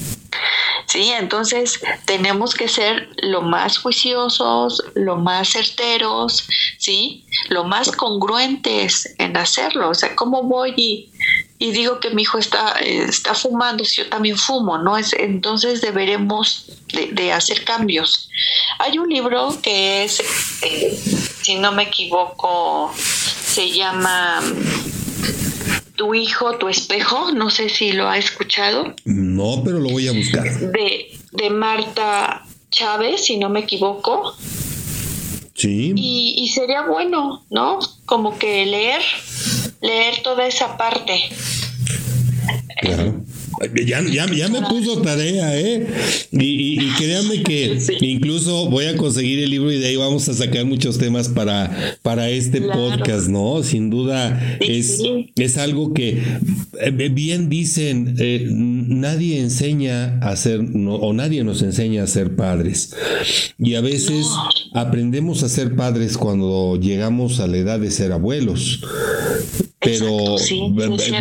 Sí, 0.87 1.11
entonces 1.11 1.81
tenemos 2.05 2.55
que 2.55 2.69
ser 2.69 3.09
lo 3.23 3.43
más 3.43 3.79
juiciosos, 3.79 4.83
lo 4.95 5.17
más 5.17 5.51
certeros, 5.51 6.47
¿sí? 6.79 7.24
Lo 7.49 7.65
más 7.65 7.93
congruentes 7.93 9.15
en 9.19 9.37
hacerlo. 9.37 9.91
O 9.91 9.95
sea, 9.95 10.15
¿cómo 10.17 10.43
voy 10.43 10.75
y, 10.77 11.11
y 11.59 11.73
digo 11.73 12.01
que 12.01 12.11
mi 12.11 12.23
hijo 12.23 12.39
está, 12.39 12.73
está 12.81 13.35
fumando 13.35 13.85
si 13.85 14.03
yo 14.03 14.09
también 14.09 14.37
fumo, 14.37 14.79
¿no? 14.79 14.97
Es, 14.99 15.13
entonces 15.15 15.81
deberemos 15.81 16.71
de, 16.93 17.33
hacer 17.33 17.65
cambios. 17.65 18.29
Hay 18.79 18.99
un 18.99 19.09
libro 19.09 19.57
que 19.63 20.05
es, 20.05 20.21
eh, 20.63 20.99
si 21.43 21.57
no 21.57 21.73
me 21.73 21.85
equivoco, 21.85 22.93
se 22.97 23.71
llama 23.71 24.43
Tu 25.97 26.15
hijo, 26.15 26.59
tu 26.59 26.69
espejo, 26.69 27.33
no 27.33 27.51
sé 27.51 27.69
si 27.69 27.93
lo 27.93 28.09
ha 28.09 28.19
escuchado. 28.19 28.95
No, 29.05 29.63
pero 29.65 29.79
lo 29.79 29.91
voy 29.91 30.09
a 30.09 30.13
buscar. 30.13 30.45
De, 30.45 31.19
de 31.33 31.51
Marta 31.51 32.45
Chávez, 32.71 33.25
si 33.25 33.39
no 33.39 33.49
me 33.49 33.61
equivoco. 33.61 34.35
Sí. 35.55 35.93
Y, 35.97 36.35
y 36.39 36.49
sería 36.49 36.83
bueno, 36.83 37.45
¿no? 37.51 37.79
Como 38.07 38.39
que 38.39 38.67
leer 38.67 39.03
leer 39.85 40.23
toda 40.23 40.47
esa 40.47 40.77
parte. 40.77 41.21
Claro. 42.81 43.21
Ya, 43.87 44.03
ya, 44.03 44.49
me 44.49 44.61
puso 44.63 45.01
tarea, 45.01 45.59
¿eh? 45.59 45.87
Y, 46.33 46.83
y, 46.83 46.89
créanme 46.97 47.43
que 47.43 47.79
incluso 48.01 48.69
voy 48.69 48.87
a 48.87 48.97
conseguir 48.97 49.39
el 49.41 49.51
libro 49.51 49.71
y 49.71 49.79
de 49.79 49.87
ahí 49.89 49.97
vamos 49.97 50.29
a 50.29 50.35
sacar 50.35 50.65
muchos 50.65 50.99
temas 50.99 51.29
para, 51.29 51.99
para 52.03 52.29
este 52.31 52.61
podcast, 52.61 53.29
¿no? 53.29 53.63
Sin 53.63 53.91
duda 53.91 54.59
es, 54.61 55.01
es 55.37 55.59
algo 55.59 55.95
que 55.95 56.23
eh, 56.81 56.91
bien 56.91 57.49
dicen, 57.49 58.17
eh, 58.19 58.47
nadie 58.51 59.41
enseña 59.41 60.19
a 60.19 60.37
ser, 60.37 60.61
o 60.61 61.13
nadie 61.13 61.45
nos 61.45 61.63
enseña 61.63 62.03
a 62.03 62.07
ser 62.07 62.37
padres. 62.37 62.95
Y 63.59 63.75
a 63.75 63.81
veces 63.81 64.27
aprendemos 64.73 65.43
a 65.43 65.49
ser 65.49 65.77
padres 65.77 66.19
cuando 66.19 66.79
llegamos 66.81 67.41
a 67.41 67.47
la 67.47 67.59
edad 67.59 67.79
de 67.79 67.91
ser 67.91 68.13
abuelos 68.13 68.81
pero 69.85 70.37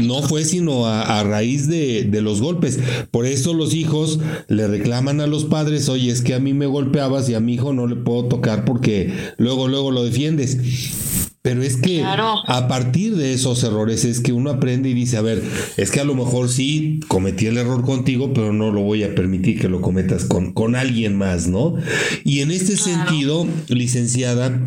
no 0.02 0.22
fue 0.22 0.46
sino 0.46 0.88
a, 0.88 1.24
raíz 1.24 1.68
de, 1.68 2.10
los 2.22 2.42
golpes. 2.42 2.80
Por 3.12 3.26
eso 3.26 3.54
los 3.54 3.74
hijos 3.74 4.20
le 4.48 4.68
reclaman 4.68 5.22
a 5.22 5.28
los 5.28 5.46
padres, 5.46 5.90
oye, 5.90 6.12
es 6.12 6.22
que 6.22 6.34
a 6.34 6.40
mí 6.40 6.54
me 6.54 6.66
golpeabas 6.66 7.30
y 7.30 7.36
a 7.36 7.40
mi 7.40 7.56
hijo 7.56 7.74
no 7.74 7.88
le 7.88 7.96
puedo 7.96 8.26
tocar 8.26 8.66
porque 8.66 9.14
luego, 9.38 9.68
luego 9.68 9.92
lo 9.92 10.04
defiendes. 10.04 11.23
Pero 11.44 11.62
es 11.62 11.76
que 11.76 12.02
a 12.02 12.68
partir 12.70 13.18
de 13.18 13.34
esos 13.34 13.66
errores 13.66 14.06
es 14.06 14.22
que 14.22 14.32
uno 14.32 14.50
aprende 14.50 14.88
y 14.88 14.94
dice, 14.94 15.18
a 15.18 15.22
ver, 15.22 15.44
es 15.76 15.92
que 15.92 16.00
a 16.00 16.06
lo 16.06 16.16
mejor 16.16 16.48
sí 16.48 17.02
cometí 17.10 17.48
el 17.48 17.58
error 17.58 17.84
contigo, 17.84 18.32
pero 18.34 18.54
no 18.54 18.72
lo 18.72 18.80
voy 18.80 19.04
a 19.04 19.14
permitir 19.14 19.60
que 19.60 19.68
lo 19.68 19.82
cometas 19.82 20.24
con, 20.24 20.54
con 20.54 20.78
alguien 20.78 21.18
más, 21.18 21.50
¿no? 21.50 21.76
Y 22.24 22.40
en 22.40 22.52
este 22.52 22.78
sentido, 22.78 23.46
licenciada, 23.68 24.58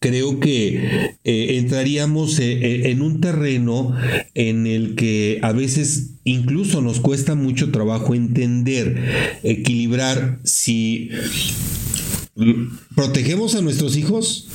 creo 0.00 0.40
que 0.40 1.14
eh, 1.22 1.58
entraríamos 1.58 2.40
eh, 2.40 2.52
eh, 2.52 2.90
en 2.90 3.00
un 3.00 3.20
terreno 3.20 3.94
en 4.34 4.66
el 4.66 4.96
que 4.96 5.38
a 5.42 5.52
veces 5.52 6.14
incluso 6.24 6.82
nos 6.82 6.98
cuesta 6.98 7.36
mucho 7.36 7.70
trabajo 7.70 8.16
entender, 8.16 9.38
equilibrar 9.44 10.40
si 10.42 11.10
protegemos 12.94 13.54
a 13.54 13.60
nuestros 13.60 13.96
hijos 13.96 14.48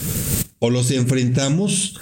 o 0.60 0.70
los 0.70 0.92
enfrentamos 0.92 2.00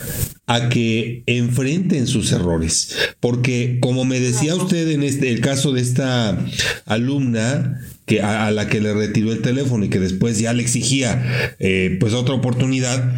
a 0.47 0.69
que 0.69 1.23
enfrenten 1.25 2.07
sus 2.07 2.31
errores. 2.31 2.95
Porque 3.19 3.79
como 3.81 4.05
me 4.05 4.19
decía 4.19 4.55
usted 4.55 4.89
en 4.91 5.03
este, 5.03 5.31
el 5.31 5.41
caso 5.41 5.71
de 5.71 5.81
esta 5.81 6.37
alumna, 6.85 7.81
que 8.05 8.21
a, 8.21 8.51
la 8.51 8.67
que 8.69 8.81
le 8.81 8.93
retiró 8.93 9.31
el 9.31 9.41
teléfono 9.41 9.85
y 9.85 9.89
que 9.89 9.99
después 9.99 10.37
ya 10.37 10.53
le 10.53 10.61
exigía 10.61 11.55
eh, 11.59 11.97
pues 11.99 12.13
otra 12.13 12.35
oportunidad, 12.35 13.15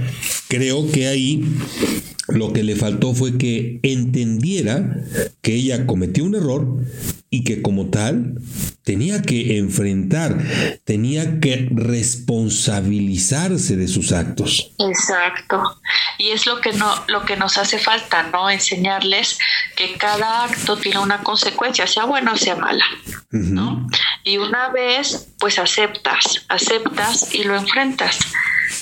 creo 0.48 0.90
que 0.92 1.08
ahí 1.08 1.44
lo 2.28 2.54
que 2.54 2.64
le 2.64 2.76
faltó 2.76 3.14
fue 3.14 3.38
que 3.38 3.80
entendiera 3.84 5.04
que 5.42 5.54
ella 5.56 5.86
cometió 5.86 6.24
un 6.26 6.36
error 6.36 6.84
y 7.30 7.44
que 7.44 7.62
como 7.62 7.90
tal 7.90 8.36
tenía 8.84 9.22
que 9.22 9.58
enfrentar, 9.58 10.38
tenía 10.86 11.42
que 11.42 11.68
responsabilizarse 11.72 13.76
de 13.76 13.88
sus 13.88 14.14
actos. 14.14 14.72
Exacto. 14.80 15.82
Y 16.18 16.30
es 16.30 16.46
lo 16.46 16.62
que 16.62 16.72
no 16.74 16.88
lo 17.08 17.26
que 17.26 17.36
nos 17.36 17.58
hace 17.58 17.80
falta, 17.80 18.24
¿no? 18.24 18.50
Enseñarles 18.50 19.38
que 19.76 19.98
cada 19.98 20.46
acto 20.46 20.78
tiene 20.78 21.00
una 21.00 21.22
consecuencia, 21.24 21.86
sea 21.86 22.06
buena 22.06 22.32
o 22.34 22.38
sea 22.38 22.56
mala, 22.56 22.86
¿no? 23.32 23.88
Y 24.24 24.38
una 24.38 24.70
vez 24.70 25.28
pues 25.40 25.60
aceptas, 25.60 26.46
aceptas 26.48 27.34
y 27.34 27.44
lo 27.44 27.58
enfrentas 27.58 28.20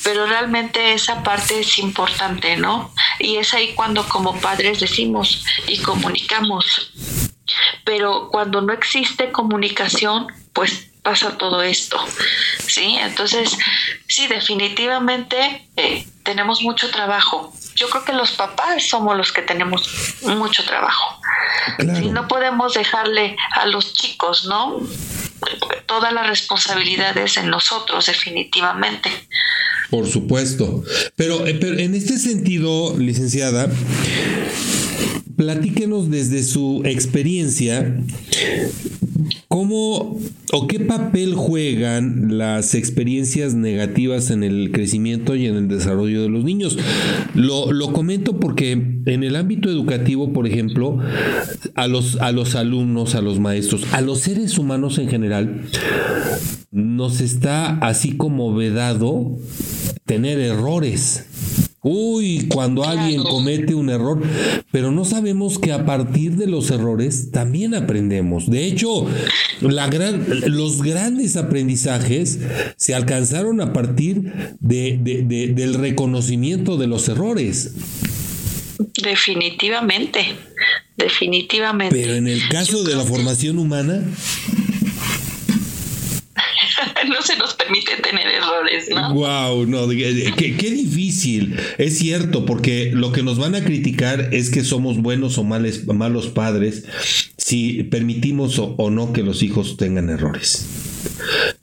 pero 0.03 0.25
realmente 0.25 0.93
esa 0.93 1.23
parte 1.23 1.59
es 1.59 1.77
importante, 1.79 2.57
¿no? 2.57 2.91
Y 3.19 3.37
es 3.37 3.53
ahí 3.53 3.73
cuando 3.73 4.07
como 4.07 4.39
padres 4.39 4.79
decimos 4.79 5.45
y 5.67 5.79
comunicamos. 5.79 6.91
Pero 7.83 8.29
cuando 8.31 8.61
no 8.61 8.73
existe 8.73 9.31
comunicación, 9.31 10.27
pues 10.53 10.89
pasa 11.05 11.37
todo 11.37 11.61
esto, 11.61 12.03
¿sí? 12.67 12.97
Entonces, 12.99 13.55
sí, 14.07 14.25
definitivamente 14.27 15.69
eh, 15.75 16.07
tenemos 16.23 16.63
mucho 16.63 16.89
trabajo. 16.89 17.53
Yo 17.75 17.87
creo 17.89 18.03
que 18.03 18.13
los 18.13 18.31
papás 18.31 18.89
somos 18.89 19.15
los 19.15 19.31
que 19.31 19.43
tenemos 19.43 19.87
mucho 20.23 20.65
trabajo. 20.65 21.19
Si 21.77 22.09
no 22.09 22.27
podemos 22.27 22.73
dejarle 22.73 23.35
a 23.51 23.67
los 23.67 23.93
chicos, 23.93 24.45
¿no? 24.45 24.79
Todas 25.85 26.13
las 26.13 26.27
responsabilidades 26.27 27.37
en 27.37 27.49
nosotros, 27.49 28.05
definitivamente. 28.07 29.09
Por 29.89 30.07
supuesto. 30.07 30.83
Pero, 31.15 31.45
eh, 31.45 31.55
pero 31.55 31.77
en 31.77 31.95
este 31.95 32.17
sentido, 32.17 32.97
licenciada, 32.97 33.69
platíquenos 35.37 36.09
desde 36.09 36.43
su 36.43 36.81
experiencia 36.85 37.95
¿Cómo 39.47 40.19
o 40.53 40.67
qué 40.67 40.79
papel 40.79 41.35
juegan 41.35 42.37
las 42.37 42.73
experiencias 42.73 43.53
negativas 43.53 44.31
en 44.31 44.43
el 44.43 44.71
crecimiento 44.71 45.35
y 45.35 45.45
en 45.45 45.55
el 45.55 45.67
desarrollo 45.67 46.23
de 46.23 46.29
los 46.29 46.43
niños? 46.43 46.77
Lo, 47.35 47.71
lo, 47.71 47.93
comento 47.93 48.39
porque 48.39 48.71
en 48.71 49.23
el 49.23 49.35
ámbito 49.35 49.69
educativo, 49.69 50.33
por 50.33 50.47
ejemplo, 50.47 50.99
a 51.75 51.87
los, 51.87 52.17
a 52.17 52.31
los 52.31 52.55
alumnos, 52.55 53.13
a 53.15 53.21
los 53.21 53.39
maestros, 53.39 53.85
a 53.93 54.01
los 54.01 54.19
seres 54.19 54.57
humanos 54.57 54.97
en 54.97 55.09
general, 55.09 55.61
nos 56.71 57.21
está 57.21 57.77
así 57.77 58.17
como 58.17 58.53
vedado 58.55 59.37
tener 60.05 60.39
errores. 60.39 61.25
Uy, 61.87 62.47
cuando 62.47 62.83
alguien 62.83 63.21
comete 63.21 63.75
un 63.75 63.91
error, 63.91 64.19
pero 64.71 64.89
no 64.89 65.05
sabemos 65.05 65.59
que 65.59 65.71
a 65.71 65.85
partir 65.85 66.31
de 66.31 66.47
los 66.47 66.71
errores 66.71 67.29
también 67.29 67.75
aprendemos. 67.75 68.49
De 68.49 68.65
hecho, 68.65 69.05
la 69.61 69.87
gran, 69.87 70.25
los 70.47 70.81
grandes 70.81 71.37
aprendizajes 71.37 72.39
se 72.75 72.95
alcanzaron 72.95 73.61
a 73.61 73.71
partir 73.71 74.55
de, 74.59 74.97
del 75.53 75.75
reconocimiento 75.75 76.77
de 76.77 76.87
los 76.87 77.07
errores. 77.07 77.75
Definitivamente, 79.03 80.25
definitivamente. 80.97 81.95
Pero 81.95 82.15
en 82.15 82.27
el 82.27 82.49
caso 82.49 82.83
de 82.83 82.95
la 82.95 83.03
formación 83.03 83.59
humana, 83.59 84.03
no 87.09 87.21
se 87.21 87.37
nos 87.37 87.53
permite 87.53 87.97
tener 88.01 88.27
errores, 88.27 88.89
¿no? 88.89 89.13
Wow, 89.13 89.65
no, 89.65 89.87
qué, 89.89 90.71
difícil. 90.71 91.57
Es 91.77 91.97
cierto, 91.97 92.45
porque 92.45 92.91
lo 92.93 93.11
que 93.11 93.23
nos 93.23 93.37
van 93.37 93.55
a 93.55 93.63
criticar 93.63 94.33
es 94.33 94.49
que 94.49 94.63
somos 94.63 94.97
buenos 94.97 95.37
o 95.37 95.43
males, 95.43 95.85
malos 95.87 96.27
padres 96.27 96.85
si 97.37 97.83
permitimos 97.83 98.59
o, 98.59 98.89
no 98.89 99.13
que 99.13 99.23
los 99.23 99.43
hijos 99.43 99.77
tengan 99.77 100.09
errores. 100.09 100.67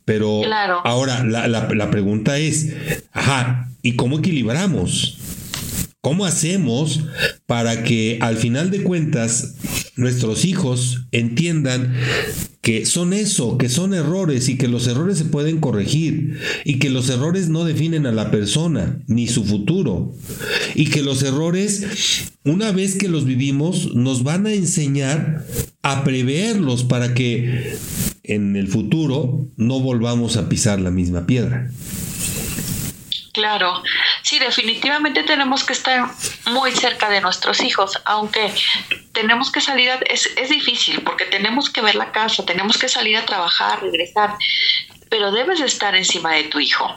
Pero 0.05 0.43
ahora 0.85 1.25
la, 1.25 1.49
la 1.49 1.91
pregunta 1.91 2.39
es, 2.39 2.73
ajá, 3.13 3.69
¿y 3.83 3.97
cómo 3.97 4.19
equilibramos? 4.19 5.19
¿Cómo 6.01 6.25
hacemos 6.25 7.01
para 7.47 7.85
que 7.85 8.19
al 8.21 8.37
final 8.37 8.73
de 8.73 8.83
cuentas 8.83 9.55
nuestros 9.97 10.45
hijos 10.45 11.07
entiendan 11.13 11.95
que 12.63 12.87
son 12.87 13.13
eso, 13.13 13.59
que 13.59 13.69
son 13.69 13.93
errores 13.93 14.49
y 14.49 14.57
que 14.57 14.69
los 14.69 14.87
errores 14.87 15.19
se 15.19 15.25
pueden 15.25 15.59
corregir 15.59 16.39
y 16.65 16.79
que 16.79 16.91
los 16.91 17.11
errores 17.11 17.49
no 17.49 17.65
definen 17.65 18.07
a 18.07 18.13
la 18.13 18.31
persona 18.31 19.03
ni 19.09 19.27
su 19.27 19.45
futuro 19.45 20.15
y 20.75 20.87
que 20.87 21.03
los 21.03 21.23
errores, 21.23 22.31
una 22.45 22.71
vez 22.71 22.95
que 22.95 23.09
los 23.09 23.25
vivimos, 23.25 23.95
nos 23.95 24.23
van 24.23 24.47
a 24.47 24.53
enseñar 24.53 25.45
a 25.83 26.05
preverlos 26.05 26.85
para 26.85 27.15
que 27.15 27.77
en 28.23 28.55
el 28.55 28.69
futuro 28.69 29.49
no 29.57 29.81
volvamos 29.81 30.37
a 30.37 30.49
pisar 30.49 30.81
la 30.81 30.93
misma 30.93 31.27
piedra. 31.27 31.71
Claro, 33.33 33.83
sí, 34.23 34.39
definitivamente 34.39 35.23
tenemos 35.23 35.65
que 35.65 35.73
estar 35.73 36.11
muy 36.47 36.71
cerca 36.73 37.09
de 37.09 37.23
nuestros 37.23 37.61
hijos, 37.63 37.99
aunque 38.05 38.55
tenemos 39.13 39.51
que 39.51 39.63
salir, 39.63 39.91
a, 39.91 39.95
es, 40.05 40.29
es 40.37 40.51
difícil 40.51 41.01
porque 41.03 41.25
tenemos 41.25 41.71
que 41.71 41.81
ver 41.81 41.95
la 41.95 42.13
casa, 42.13 42.45
tenemos 42.45 42.77
que 42.77 42.91
salir 42.91 43.17
a 43.17 43.25
trabajar, 43.25 43.81
regresar, 43.81 44.37
pero 45.09 45.33
debes 45.33 45.61
estar 45.61 45.95
encima 45.95 46.35
de 46.35 46.45
tu 46.45 46.61
hijo. 46.61 46.95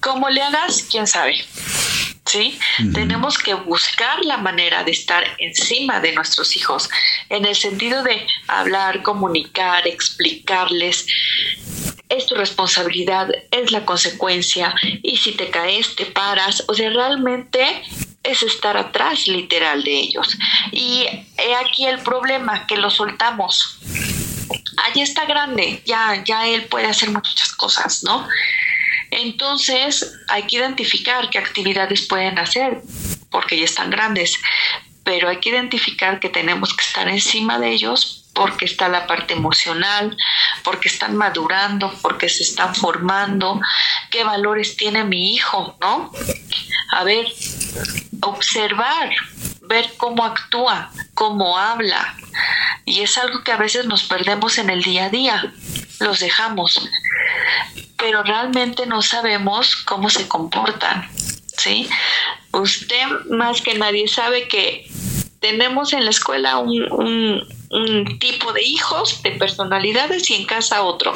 ¿Cómo 0.00 0.28
le 0.30 0.42
hagas? 0.42 0.82
¿Quién 0.90 1.06
sabe? 1.06 1.44
¿Sí? 2.30 2.58
Tenemos 2.94 3.38
que 3.38 3.54
buscar 3.54 4.24
la 4.24 4.36
manera 4.36 4.84
de 4.84 4.92
estar 4.92 5.24
encima 5.38 6.00
de 6.00 6.12
nuestros 6.12 6.56
hijos, 6.56 6.88
en 7.28 7.44
el 7.44 7.56
sentido 7.56 8.02
de 8.02 8.26
hablar, 8.46 9.02
comunicar, 9.02 9.86
explicarles. 9.86 11.06
Es 12.08 12.26
tu 12.26 12.34
responsabilidad, 12.34 13.28
es 13.50 13.70
la 13.70 13.84
consecuencia, 13.84 14.74
y 15.02 15.16
si 15.16 15.32
te 15.32 15.50
caes, 15.50 15.94
te 15.96 16.06
paras. 16.06 16.64
O 16.68 16.74
sea, 16.74 16.90
realmente 16.90 17.82
es 18.22 18.42
estar 18.42 18.76
atrás 18.76 19.26
literal 19.26 19.82
de 19.82 19.92
ellos. 19.92 20.36
Y 20.72 21.06
he 21.38 21.54
aquí 21.54 21.86
el 21.86 22.00
problema, 22.00 22.66
que 22.66 22.76
lo 22.76 22.90
soltamos. 22.90 23.78
Allí 24.84 25.02
está 25.02 25.24
grande, 25.24 25.82
ya, 25.84 26.22
ya 26.24 26.46
él 26.46 26.64
puede 26.66 26.86
hacer 26.86 27.10
muchas 27.10 27.52
cosas, 27.52 28.02
¿no? 28.02 28.26
Entonces 29.10 30.18
hay 30.28 30.44
que 30.44 30.56
identificar 30.56 31.28
qué 31.30 31.38
actividades 31.38 32.02
pueden 32.02 32.38
hacer, 32.38 32.82
porque 33.30 33.58
ya 33.58 33.64
están 33.64 33.90
grandes, 33.90 34.38
pero 35.04 35.28
hay 35.28 35.38
que 35.38 35.50
identificar 35.50 36.20
que 36.20 36.28
tenemos 36.28 36.74
que 36.74 36.84
estar 36.84 37.08
encima 37.08 37.58
de 37.58 37.70
ellos 37.70 38.20
porque 38.32 38.64
está 38.64 38.88
la 38.88 39.06
parte 39.06 39.34
emocional, 39.34 40.16
porque 40.62 40.88
están 40.88 41.16
madurando, 41.16 41.92
porque 42.00 42.28
se 42.28 42.42
están 42.42 42.74
formando, 42.74 43.60
qué 44.10 44.24
valores 44.24 44.76
tiene 44.76 45.04
mi 45.04 45.34
hijo, 45.34 45.76
¿no? 45.80 46.12
A 46.92 47.04
ver, 47.04 47.26
observar, 48.22 49.10
ver 49.62 49.92
cómo 49.96 50.24
actúa, 50.24 50.90
cómo 51.14 51.58
habla. 51.58 52.16
Y 52.84 53.00
es 53.00 53.18
algo 53.18 53.42
que 53.42 53.52
a 53.52 53.56
veces 53.56 53.86
nos 53.86 54.04
perdemos 54.04 54.58
en 54.58 54.70
el 54.70 54.82
día 54.82 55.06
a 55.06 55.10
día, 55.10 55.52
los 55.98 56.20
dejamos 56.20 56.88
pero 58.00 58.22
realmente 58.22 58.86
no 58.86 59.02
sabemos 59.02 59.76
cómo 59.76 60.08
se 60.10 60.26
comportan, 60.26 61.08
¿sí? 61.56 61.88
Usted 62.52 63.06
más 63.30 63.60
que 63.60 63.74
nadie 63.74 64.08
sabe 64.08 64.48
que 64.48 64.90
tenemos 65.40 65.92
en 65.92 66.04
la 66.04 66.10
escuela 66.10 66.58
un, 66.58 67.46
un 67.70 68.18
tipo 68.18 68.52
de 68.52 68.62
hijos, 68.62 69.22
de 69.22 69.32
personalidades 69.32 70.28
y 70.30 70.34
en 70.34 70.46
casa 70.46 70.82
otro. 70.82 71.14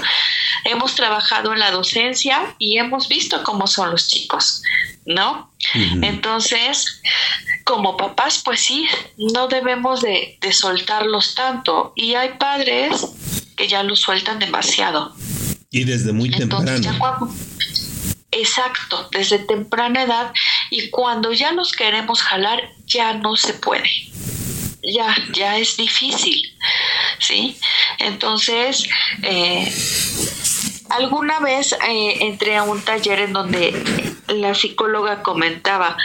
Hemos 0.64 0.94
trabajado 0.94 1.52
en 1.52 1.58
la 1.58 1.70
docencia 1.70 2.54
y 2.58 2.78
hemos 2.78 3.08
visto 3.08 3.42
cómo 3.42 3.66
son 3.66 3.90
los 3.90 4.08
chicos, 4.08 4.62
¿no? 5.04 5.50
Entonces, 6.02 7.02
como 7.64 7.96
papás, 7.96 8.40
pues 8.44 8.60
sí, 8.60 8.86
no 9.16 9.48
debemos 9.48 10.00
de, 10.00 10.38
soltarlos 10.52 11.34
tanto. 11.34 11.92
Y 11.96 12.14
hay 12.14 12.34
padres 12.38 13.06
que 13.56 13.66
ya 13.66 13.82
los 13.82 14.00
sueltan 14.00 14.38
demasiado. 14.38 15.14
Y 15.74 15.82
desde 15.82 16.12
muy 16.12 16.30
temprano. 16.30 16.70
exacto, 18.30 19.08
desde 19.10 19.40
temprana 19.40 20.04
edad. 20.04 20.32
Y 20.70 20.88
cuando 20.90 21.32
ya 21.32 21.50
los 21.50 21.72
queremos 21.72 22.22
jalar, 22.22 22.70
ya 22.86 23.14
no 23.14 23.34
se 23.34 23.54
puede. 23.54 23.90
Ya, 24.84 25.16
ya 25.32 25.58
es 25.58 25.76
difícil. 25.76 26.40
¿Sí? 27.18 27.58
Entonces, 27.98 28.88
eh, 29.22 29.74
alguna 30.90 31.40
vez 31.40 31.72
eh, 31.72 32.18
entré 32.20 32.56
a 32.56 32.62
un 32.62 32.80
taller 32.80 33.18
en 33.18 33.32
donde 33.32 33.74
la 34.28 34.54
psicóloga 34.54 35.24
comentaba, 35.24 35.96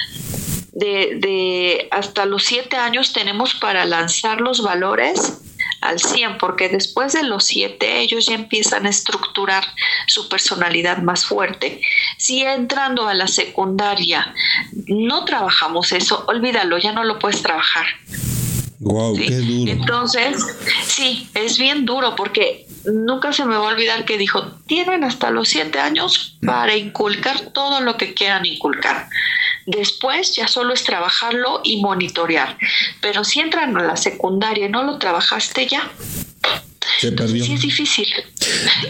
de, 0.72 1.88
hasta 1.92 2.26
los 2.26 2.44
siete 2.44 2.76
años 2.76 3.14
tenemos 3.14 3.54
para 3.54 3.86
lanzar 3.86 4.42
los 4.42 4.64
valores 4.64 5.42
al 5.82 6.00
100, 6.00 6.38
porque 6.38 6.70
después 6.70 7.14
de 7.14 7.24
los 7.24 7.46
siete 7.46 8.00
ellos 8.00 8.26
ya 8.26 8.36
empiezan 8.36 8.86
a 8.86 8.90
estructurar 8.90 9.64
su 10.08 10.30
personalidad 10.30 11.00
más 11.00 11.26
fuerte. 11.26 11.82
Si 12.18 12.42
entrando 12.42 13.08
a 13.08 13.14
la 13.14 13.28
secundaria 13.28 14.34
no 14.88 15.26
trabajamos 15.26 15.92
eso, 15.92 16.26
olvídalo, 16.28 16.78
ya 16.78 16.92
no 16.92 17.04
lo 17.04 17.20
puedes 17.20 17.42
trabajar. 17.42 17.86
Wow, 18.80 19.16
qué 19.18 19.36
duro. 19.36 19.72
Entonces, 19.72 20.38
sí, 20.86 21.30
es 21.34 21.58
bien 21.58 21.86
duro 21.86 22.16
porque 22.16 22.66
nunca 22.86 23.34
se 23.34 23.46
me 23.46 23.56
va 23.56 23.70
a 23.70 23.74
olvidar 23.74 24.06
que 24.06 24.18
dijo, 24.18 24.52
tienen 24.68 25.04
hasta 25.04 25.32
los 25.32 25.50
siete 25.50 25.80
años 25.80 26.38
para 26.46 26.76
inculcar 26.76 27.52
todo 27.52 27.82
lo 27.82 27.98
que 27.98 28.14
quieran 28.14 28.46
inculcar. 28.46 29.08
Después 29.66 30.36
ya 30.36 30.48
solo 30.48 30.74
es 30.74 30.84
trabajarlo 30.84 31.62
y 31.64 31.82
monitorear. 31.82 32.58
Pero 33.02 33.24
si 33.24 33.40
entran 33.40 33.78
a 33.78 33.84
la 33.84 33.98
secundaria 33.98 34.66
y 34.66 34.70
no 34.70 34.84
lo 34.84 34.98
trabajaste 34.98 35.68
ya, 35.68 35.92
se 37.00 37.12
perdió. 37.12 37.44
Sí, 37.44 37.54
es 37.54 37.62
difícil. 37.62 38.08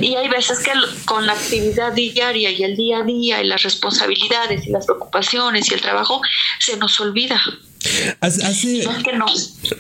Y 0.02 0.16
hay 0.16 0.28
veces 0.30 0.60
que 0.60 0.72
con 1.06 1.26
la 1.26 1.34
actividad 1.34 1.94
diaria 1.94 2.52
y 2.52 2.64
el 2.64 2.76
día 2.76 3.00
a 3.00 3.04
día 3.04 3.42
y 3.42 3.48
las 3.48 3.64
responsabilidades 3.64 4.68
y 4.68 4.72
las 4.72 4.86
preocupaciones 4.86 5.70
y 5.70 5.74
el 5.74 5.82
trabajo, 5.82 6.22
se 6.60 6.78
nos 6.78 7.00
olvida. 7.00 7.42
Hace, 8.20 8.84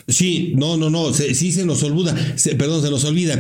Sí, 0.07 0.53
no, 0.55 0.77
no, 0.77 0.89
no, 0.89 1.13
sí 1.13 1.51
se 1.51 1.65
nos 1.65 1.84
olvida, 1.84 2.15
perdón, 2.57 2.82
se 2.82 2.89
nos 2.89 3.03
olvida. 3.03 3.39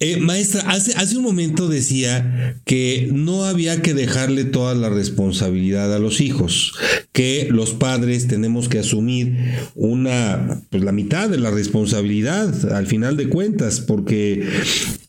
Eh, 0.00 0.16
maestra, 0.16 0.62
hace, 0.68 0.92
hace 0.94 1.16
un 1.16 1.22
momento 1.22 1.68
decía 1.68 2.56
que 2.64 3.08
no 3.12 3.44
había 3.44 3.80
que 3.80 3.94
dejarle 3.94 4.44
toda 4.44 4.74
la 4.74 4.88
responsabilidad 4.88 5.94
a 5.94 6.00
los 6.00 6.20
hijos, 6.20 6.74
que 7.12 7.46
los 7.50 7.74
padres 7.74 8.26
tenemos 8.26 8.68
que 8.68 8.80
asumir 8.80 9.36
una, 9.76 10.62
pues 10.70 10.82
la 10.82 10.92
mitad 10.92 11.28
de 11.28 11.38
la 11.38 11.52
responsabilidad 11.52 12.74
al 12.74 12.88
final 12.88 13.16
de 13.16 13.28
cuentas, 13.28 13.80
porque 13.80 14.48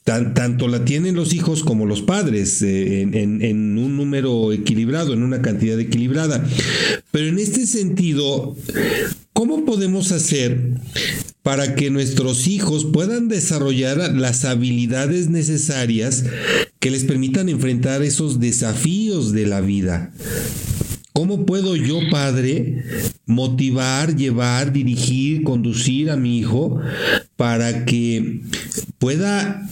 tanto 0.04 0.68
la 0.68 0.84
tienen 0.84 1.16
los 1.16 1.34
hijos 1.34 1.64
como 1.64 1.86
los 1.86 2.02
padres 2.02 2.62
eh, 2.62 3.02
en, 3.02 3.78
un 3.78 3.96
número 3.96 4.52
equilibrado, 4.52 5.14
en 5.14 5.24
una 5.24 5.42
cantidad 5.42 5.80
equilibrada. 5.80 6.46
Pero 7.12 7.28
en 7.28 7.40
este 7.40 7.66
sentido, 7.66 8.56
¿cómo 9.32 9.66
podemos 9.66 10.12
hacer 10.12 10.78
para 11.42 11.76
que 11.76 11.90
nuestros 11.90 12.48
hijos 12.48 12.86
puedan 12.86 13.30
desarrollar 13.30 14.14
las 14.14 14.44
habilidades 14.44 15.30
necesarias 15.30 16.26
que 16.80 16.92
les 16.92 17.06
permitan 17.06 17.48
enfrentar 17.48 18.04
esos 18.04 18.40
desafíos 18.40 19.32
de 19.32 19.46
la 19.46 19.62
vida? 19.62 20.12
¿Cómo 21.14 21.46
puedo 21.46 21.76
yo, 21.76 22.00
padre, 22.10 22.84
motivar, 23.26 24.16
llevar, 24.16 24.74
dirigir, 24.74 25.44
conducir 25.44 26.10
a 26.10 26.18
mi 26.18 26.40
hijo 26.40 26.80
para 27.36 27.86
que 27.86 28.42
pueda 28.98 29.68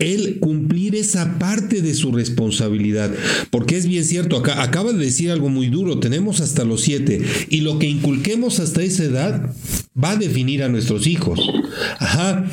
él 0.00 0.38
cumplir 0.40 0.96
esa 0.96 1.38
parte 1.38 1.82
de 1.82 1.94
su 1.94 2.10
responsabilidad. 2.10 3.12
Porque 3.50 3.76
es 3.76 3.86
bien 3.86 4.04
cierto, 4.04 4.36
acá, 4.38 4.62
acaba 4.62 4.92
de 4.92 5.04
decir 5.04 5.30
algo 5.30 5.48
muy 5.48 5.68
duro, 5.68 6.00
tenemos 6.00 6.40
hasta 6.40 6.64
los 6.64 6.80
siete, 6.80 7.22
y 7.48 7.60
lo 7.60 7.78
que 7.78 7.86
inculquemos 7.86 8.58
hasta 8.58 8.82
esa 8.82 9.04
edad 9.04 9.54
va 10.02 10.12
a 10.12 10.16
definir 10.16 10.62
a 10.62 10.68
nuestros 10.68 11.06
hijos. 11.06 11.38
Ajá. 11.98 12.50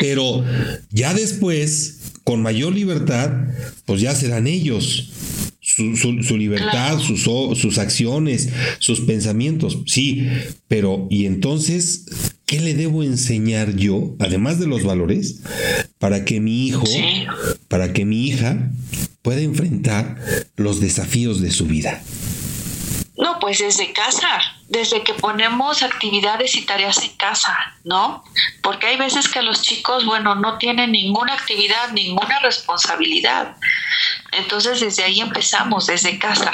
Pero 0.00 0.44
ya 0.90 1.14
después, 1.14 2.00
con 2.24 2.42
mayor 2.42 2.74
libertad, 2.74 3.30
pues 3.84 4.00
ya 4.00 4.14
serán 4.14 4.46
ellos. 4.46 5.10
Su, 5.74 5.96
su, 5.96 6.36
libertad, 6.36 6.98
sus, 6.98 7.22
sus 7.22 7.78
acciones, 7.78 8.50
sus 8.78 9.00
pensamientos, 9.00 9.78
sí, 9.86 10.26
pero 10.68 11.06
¿y 11.10 11.24
entonces 11.24 12.04
¿qué 12.52 12.60
le 12.60 12.74
debo 12.74 13.02
enseñar 13.02 13.76
yo, 13.76 14.14
además 14.18 14.60
de 14.60 14.66
los 14.66 14.84
valores, 14.84 15.40
para 15.98 16.26
que 16.26 16.38
mi 16.38 16.66
hijo, 16.66 16.84
para 17.68 17.94
que 17.94 18.04
mi 18.04 18.26
hija 18.28 18.70
pueda 19.22 19.40
enfrentar 19.40 20.20
los 20.56 20.78
desafíos 20.78 21.40
de 21.40 21.50
su 21.50 21.64
vida? 21.64 22.02
No, 23.22 23.38
pues 23.38 23.60
desde 23.60 23.92
casa, 23.92 24.40
desde 24.66 25.04
que 25.04 25.14
ponemos 25.14 25.84
actividades 25.84 26.56
y 26.56 26.62
tareas 26.62 27.00
en 27.04 27.16
casa, 27.16 27.56
¿no? 27.84 28.24
Porque 28.64 28.88
hay 28.88 28.96
veces 28.96 29.28
que 29.28 29.42
los 29.42 29.62
chicos, 29.62 30.04
bueno, 30.04 30.34
no 30.34 30.58
tienen 30.58 30.90
ninguna 30.90 31.34
actividad, 31.34 31.92
ninguna 31.92 32.40
responsabilidad. 32.40 33.54
Entonces 34.32 34.80
desde 34.80 35.04
ahí 35.04 35.20
empezamos, 35.20 35.86
desde 35.86 36.18
casa, 36.18 36.50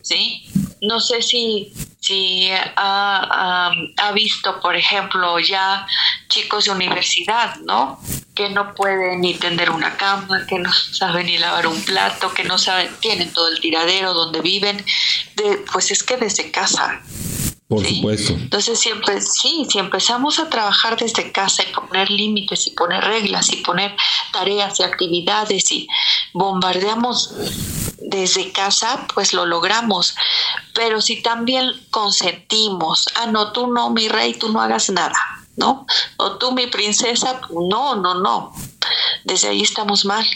¿sí? 0.00 0.48
No 0.80 1.00
sé 1.00 1.22
si 1.22 1.72
si 2.00 2.50
ha, 2.76 4.12
visto, 4.14 4.60
por 4.60 4.74
ejemplo, 4.74 5.38
ya 5.38 5.86
chicos 6.28 6.64
de 6.64 6.72
universidad, 6.72 7.56
¿no? 7.56 8.00
Que 8.34 8.48
no 8.48 8.74
pueden 8.74 9.20
ni 9.20 9.34
tender 9.34 9.70
una 9.70 9.96
cama, 9.96 10.46
que 10.48 10.58
no 10.58 10.72
saben 10.72 11.26
ni 11.26 11.38
lavar 11.38 11.66
un 11.66 11.80
plato, 11.84 12.32
que 12.32 12.44
no 12.44 12.58
saben, 12.58 12.90
tienen 13.00 13.32
todo 13.32 13.48
el 13.48 13.60
tiradero 13.60 14.14
donde 14.14 14.40
viven, 14.40 14.84
pues 15.72 15.90
es 15.90 16.02
que 16.02 16.16
desde 16.16 16.50
casa. 16.50 17.00
Por 17.70 17.86
supuesto. 17.86 18.32
Entonces 18.32 18.80
siempre, 18.80 19.20
sí, 19.20 19.64
si 19.70 19.78
empezamos 19.78 20.40
a 20.40 20.50
trabajar 20.50 20.98
desde 20.98 21.30
casa 21.30 21.62
y 21.62 21.72
poner 21.72 22.10
límites 22.10 22.66
y 22.66 22.70
poner 22.70 23.04
reglas 23.04 23.52
y 23.52 23.58
poner 23.58 23.94
tareas 24.32 24.80
y 24.80 24.82
actividades 24.82 25.70
y 25.70 25.86
bombardeamos 26.32 27.32
desde 28.00 28.50
casa, 28.50 29.06
pues 29.14 29.32
lo 29.32 29.46
logramos. 29.46 30.16
Pero 30.74 31.00
si 31.00 31.22
también 31.22 31.70
consentimos, 31.92 33.06
ah, 33.14 33.26
no, 33.26 33.52
tú 33.52 33.68
no, 33.68 33.90
mi 33.90 34.08
rey, 34.08 34.34
tú 34.34 34.48
no 34.48 34.60
hagas 34.60 34.90
nada, 34.90 35.39
¿no? 35.60 35.86
O 36.16 36.38
tú, 36.38 36.52
mi 36.52 36.66
princesa, 36.66 37.40
no, 37.50 37.94
no, 37.94 38.14
no. 38.14 38.52
Desde 39.24 39.48
ahí 39.48 39.62
estamos 39.62 40.04
mal. 40.04 40.26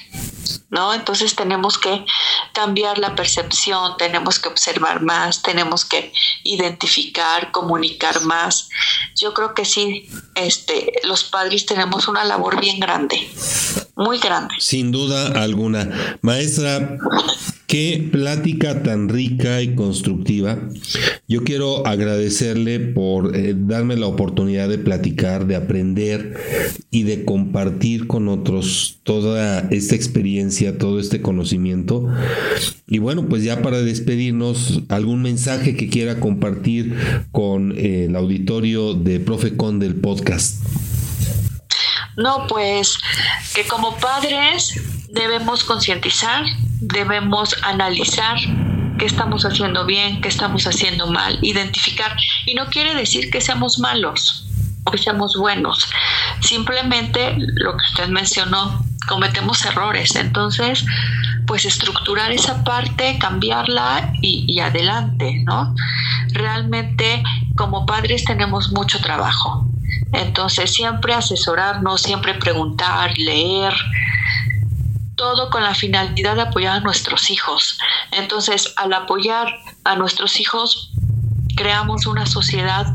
¿No? 0.71 0.93
Entonces 0.93 1.37
tenemos 1.37 1.79
que 1.79 2.05
cambiar 2.53 2.99
la 2.99 3.15
percepción, 3.15 3.97
tenemos 3.97 4.41
que 4.41 4.49
observar 4.49 5.03
más, 5.03 5.41
tenemos 5.41 5.85
que 5.85 6.13
identificar, 6.43 7.53
comunicar 7.53 8.23
más. 8.23 8.69
Yo 9.15 9.33
creo 9.35 9.55
que 9.55 9.65
sí, 9.65 10.09
este, 10.35 10.93
los 11.05 11.23
padres 11.25 11.65
tenemos 11.65 12.09
una 12.09 12.25
labor 12.25 12.61
bien 12.61 12.81
grande, 12.81 13.31
muy 13.95 14.19
grande. 14.19 14.55
Sin 14.59 14.91
duda 14.91 15.41
alguna. 15.41 16.19
Maestra, 16.23 16.99
Qué 17.67 18.09
plática 18.13 18.83
tan 18.83 19.09
rica 19.09 19.63
y 19.63 19.75
constructiva. 19.75 20.59
Yo 21.27 21.45
quiero 21.45 21.87
agradecerle 21.87 22.79
por 22.79 23.35
eh, 23.35 23.55
darme 23.57 23.97
la 23.97 24.07
oportunidad 24.07 24.69
de 24.69 24.79
platicar, 24.79 25.47
de 25.47 25.57
aprender 25.57 26.39
y 26.91 27.05
de 27.05 27.25
compartir 27.25 28.07
con 28.07 28.29
otros 28.29 28.99
toda 29.03 29.61
esta 29.71 29.95
experiencia, 29.95 30.77
todo 30.77 31.01
este 31.01 31.23
conocimiento. 31.23 32.07
Y 32.87 32.99
bueno, 32.99 33.29
pues 33.29 33.43
ya 33.43 33.63
para 33.63 33.79
despedirnos, 33.79 34.83
algún 34.89 35.23
mensaje 35.23 35.75
que 35.75 35.89
quiera 35.89 36.21
compartir 36.21 36.95
con 37.33 37.73
eh, 37.77 38.05
el 38.05 38.17
auditorio 38.17 38.95
de 38.95 39.21
Profecon 39.21 39.79
del 39.79 39.95
podcast. 39.97 40.63
No, 42.17 42.47
pues 42.49 42.99
que 43.55 43.65
como 43.65 43.97
padres 43.97 44.81
debemos 45.11 45.65
concientizar, 45.65 46.45
debemos 46.93 47.57
analizar 47.63 48.37
qué 48.99 49.07
estamos 49.07 49.45
haciendo 49.45 49.85
bien, 49.87 50.21
qué 50.21 50.29
estamos 50.29 50.67
haciendo 50.67 51.07
mal, 51.07 51.39
identificar. 51.43 52.17
Y 52.47 52.55
no 52.55 52.67
quiere 52.67 52.95
decir 52.95 53.31
que 53.31 53.41
seamos 53.41 53.79
malos 53.79 54.47
o 54.85 54.91
que 54.91 54.99
seamos 54.99 55.37
buenos. 55.37 55.89
Simplemente 56.41 57.35
lo 57.39 57.73
que 57.77 57.85
usted 57.91 58.09
mencionó, 58.09 58.85
cometemos 59.09 59.65
errores. 59.65 60.15
Entonces, 60.17 60.85
pues 61.47 61.65
estructurar 61.65 62.33
esa 62.33 62.65
parte, 62.65 63.19
cambiarla 63.19 64.13
y, 64.23 64.45
y 64.49 64.61
adelante, 64.61 65.43
¿no? 65.45 65.75
Realmente 66.33 67.23
como 67.57 67.87
padres 67.87 68.25
tenemos 68.25 68.73
mucho 68.73 69.01
trabajo. 69.01 69.67
Entonces, 70.13 70.73
siempre 70.73 71.13
asesorarnos, 71.13 72.03
siempre 72.03 72.35
preguntar, 72.35 73.17
leer, 73.19 73.75
todo 75.25 75.49
con 75.49 75.63
la 75.63 75.75
finalidad 75.75 76.37
de 76.37 76.43
apoyar 76.43 76.77
a 76.77 76.81
nuestros 76.81 77.31
hijos. 77.31 77.79
Entonces, 78.13 78.75
al 78.77 78.93
apoyar 78.93 79.49
a 79.85 79.97
nuestros 79.97 80.39
hijos, 80.39 80.91
creamos 81.57 82.07
una 82.07 82.27
sociedad 82.27 82.87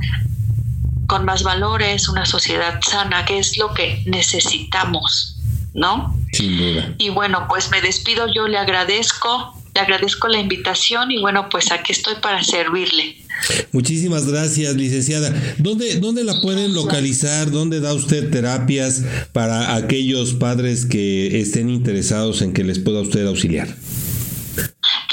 con 1.07 1.25
más 1.25 1.41
valores, 1.41 2.07
una 2.07 2.27
sociedad 2.27 2.80
sana, 2.88 3.25
que 3.25 3.39
es 3.39 3.57
lo 3.57 3.73
que 3.73 4.03
necesitamos, 4.05 5.38
¿no? 5.73 6.15
Sin 6.32 6.55
duda. 6.55 6.93
Y 6.99 7.09
bueno, 7.09 7.47
pues 7.49 7.71
me 7.71 7.82
despido, 7.82 8.27
yo 8.32 8.47
le 8.47 8.59
agradezco, 8.59 9.59
le 9.80 9.86
agradezco 9.86 10.27
la 10.27 10.39
invitación 10.39 11.11
y 11.11 11.19
bueno, 11.19 11.47
pues 11.49 11.71
aquí 11.71 11.93
estoy 11.93 12.15
para 12.21 12.43
servirle. 12.43 13.15
Muchísimas 13.71 14.27
gracias, 14.27 14.75
licenciada. 14.75 15.34
¿Dónde, 15.57 15.95
¿Dónde 15.99 16.23
la 16.23 16.41
pueden 16.41 16.73
localizar? 16.73 17.51
¿Dónde 17.51 17.80
da 17.80 17.93
usted 17.93 18.30
terapias 18.30 19.03
para 19.32 19.75
aquellos 19.75 20.34
padres 20.34 20.86
que 20.86 21.39
estén 21.39 21.69
interesados 21.69 22.41
en 22.41 22.51
que 22.53 22.65
les 22.65 22.80
pueda 22.80 22.99
usted 22.99 23.25
auxiliar? 23.25 23.69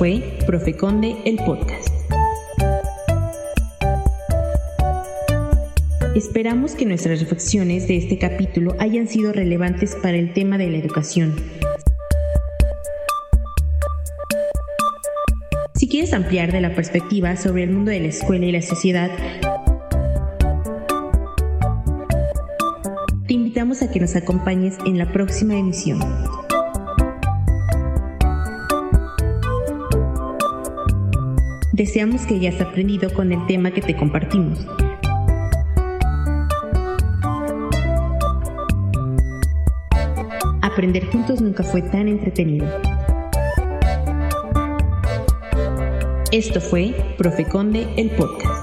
Fue 0.00 0.22
Profe 0.46 0.78
Conde, 0.78 1.14
el 1.26 1.36
podcast. 1.36 1.90
Esperamos 6.14 6.72
que 6.72 6.86
nuestras 6.86 7.20
reflexiones 7.20 7.86
de 7.86 7.98
este 7.98 8.16
capítulo 8.16 8.74
hayan 8.78 9.08
sido 9.08 9.30
relevantes 9.34 9.94
para 9.96 10.16
el 10.16 10.32
tema 10.32 10.56
de 10.56 10.70
la 10.70 10.78
educación. 10.78 11.36
Si 15.74 15.86
quieres 15.86 16.14
ampliar 16.14 16.50
de 16.50 16.62
la 16.62 16.74
perspectiva 16.74 17.36
sobre 17.36 17.64
el 17.64 17.70
mundo 17.70 17.90
de 17.90 18.00
la 18.00 18.08
escuela 18.08 18.46
y 18.46 18.52
la 18.52 18.62
sociedad, 18.62 19.10
te 23.26 23.34
invitamos 23.34 23.82
a 23.82 23.92
que 23.92 24.00
nos 24.00 24.16
acompañes 24.16 24.78
en 24.86 24.96
la 24.96 25.12
próxima 25.12 25.58
emisión. 25.58 26.00
Deseamos 31.80 32.26
que 32.26 32.34
hayas 32.34 32.60
aprendido 32.60 33.10
con 33.14 33.32
el 33.32 33.46
tema 33.46 33.70
que 33.70 33.80
te 33.80 33.96
compartimos. 33.96 34.66
Aprender 40.60 41.06
juntos 41.06 41.40
nunca 41.40 41.62
fue 41.62 41.80
tan 41.80 42.06
entretenido. 42.06 42.68
Esto 46.30 46.60
fue 46.60 46.94
Profe 47.16 47.46
Conde, 47.46 47.88
el 47.96 48.10
podcast. 48.10 48.59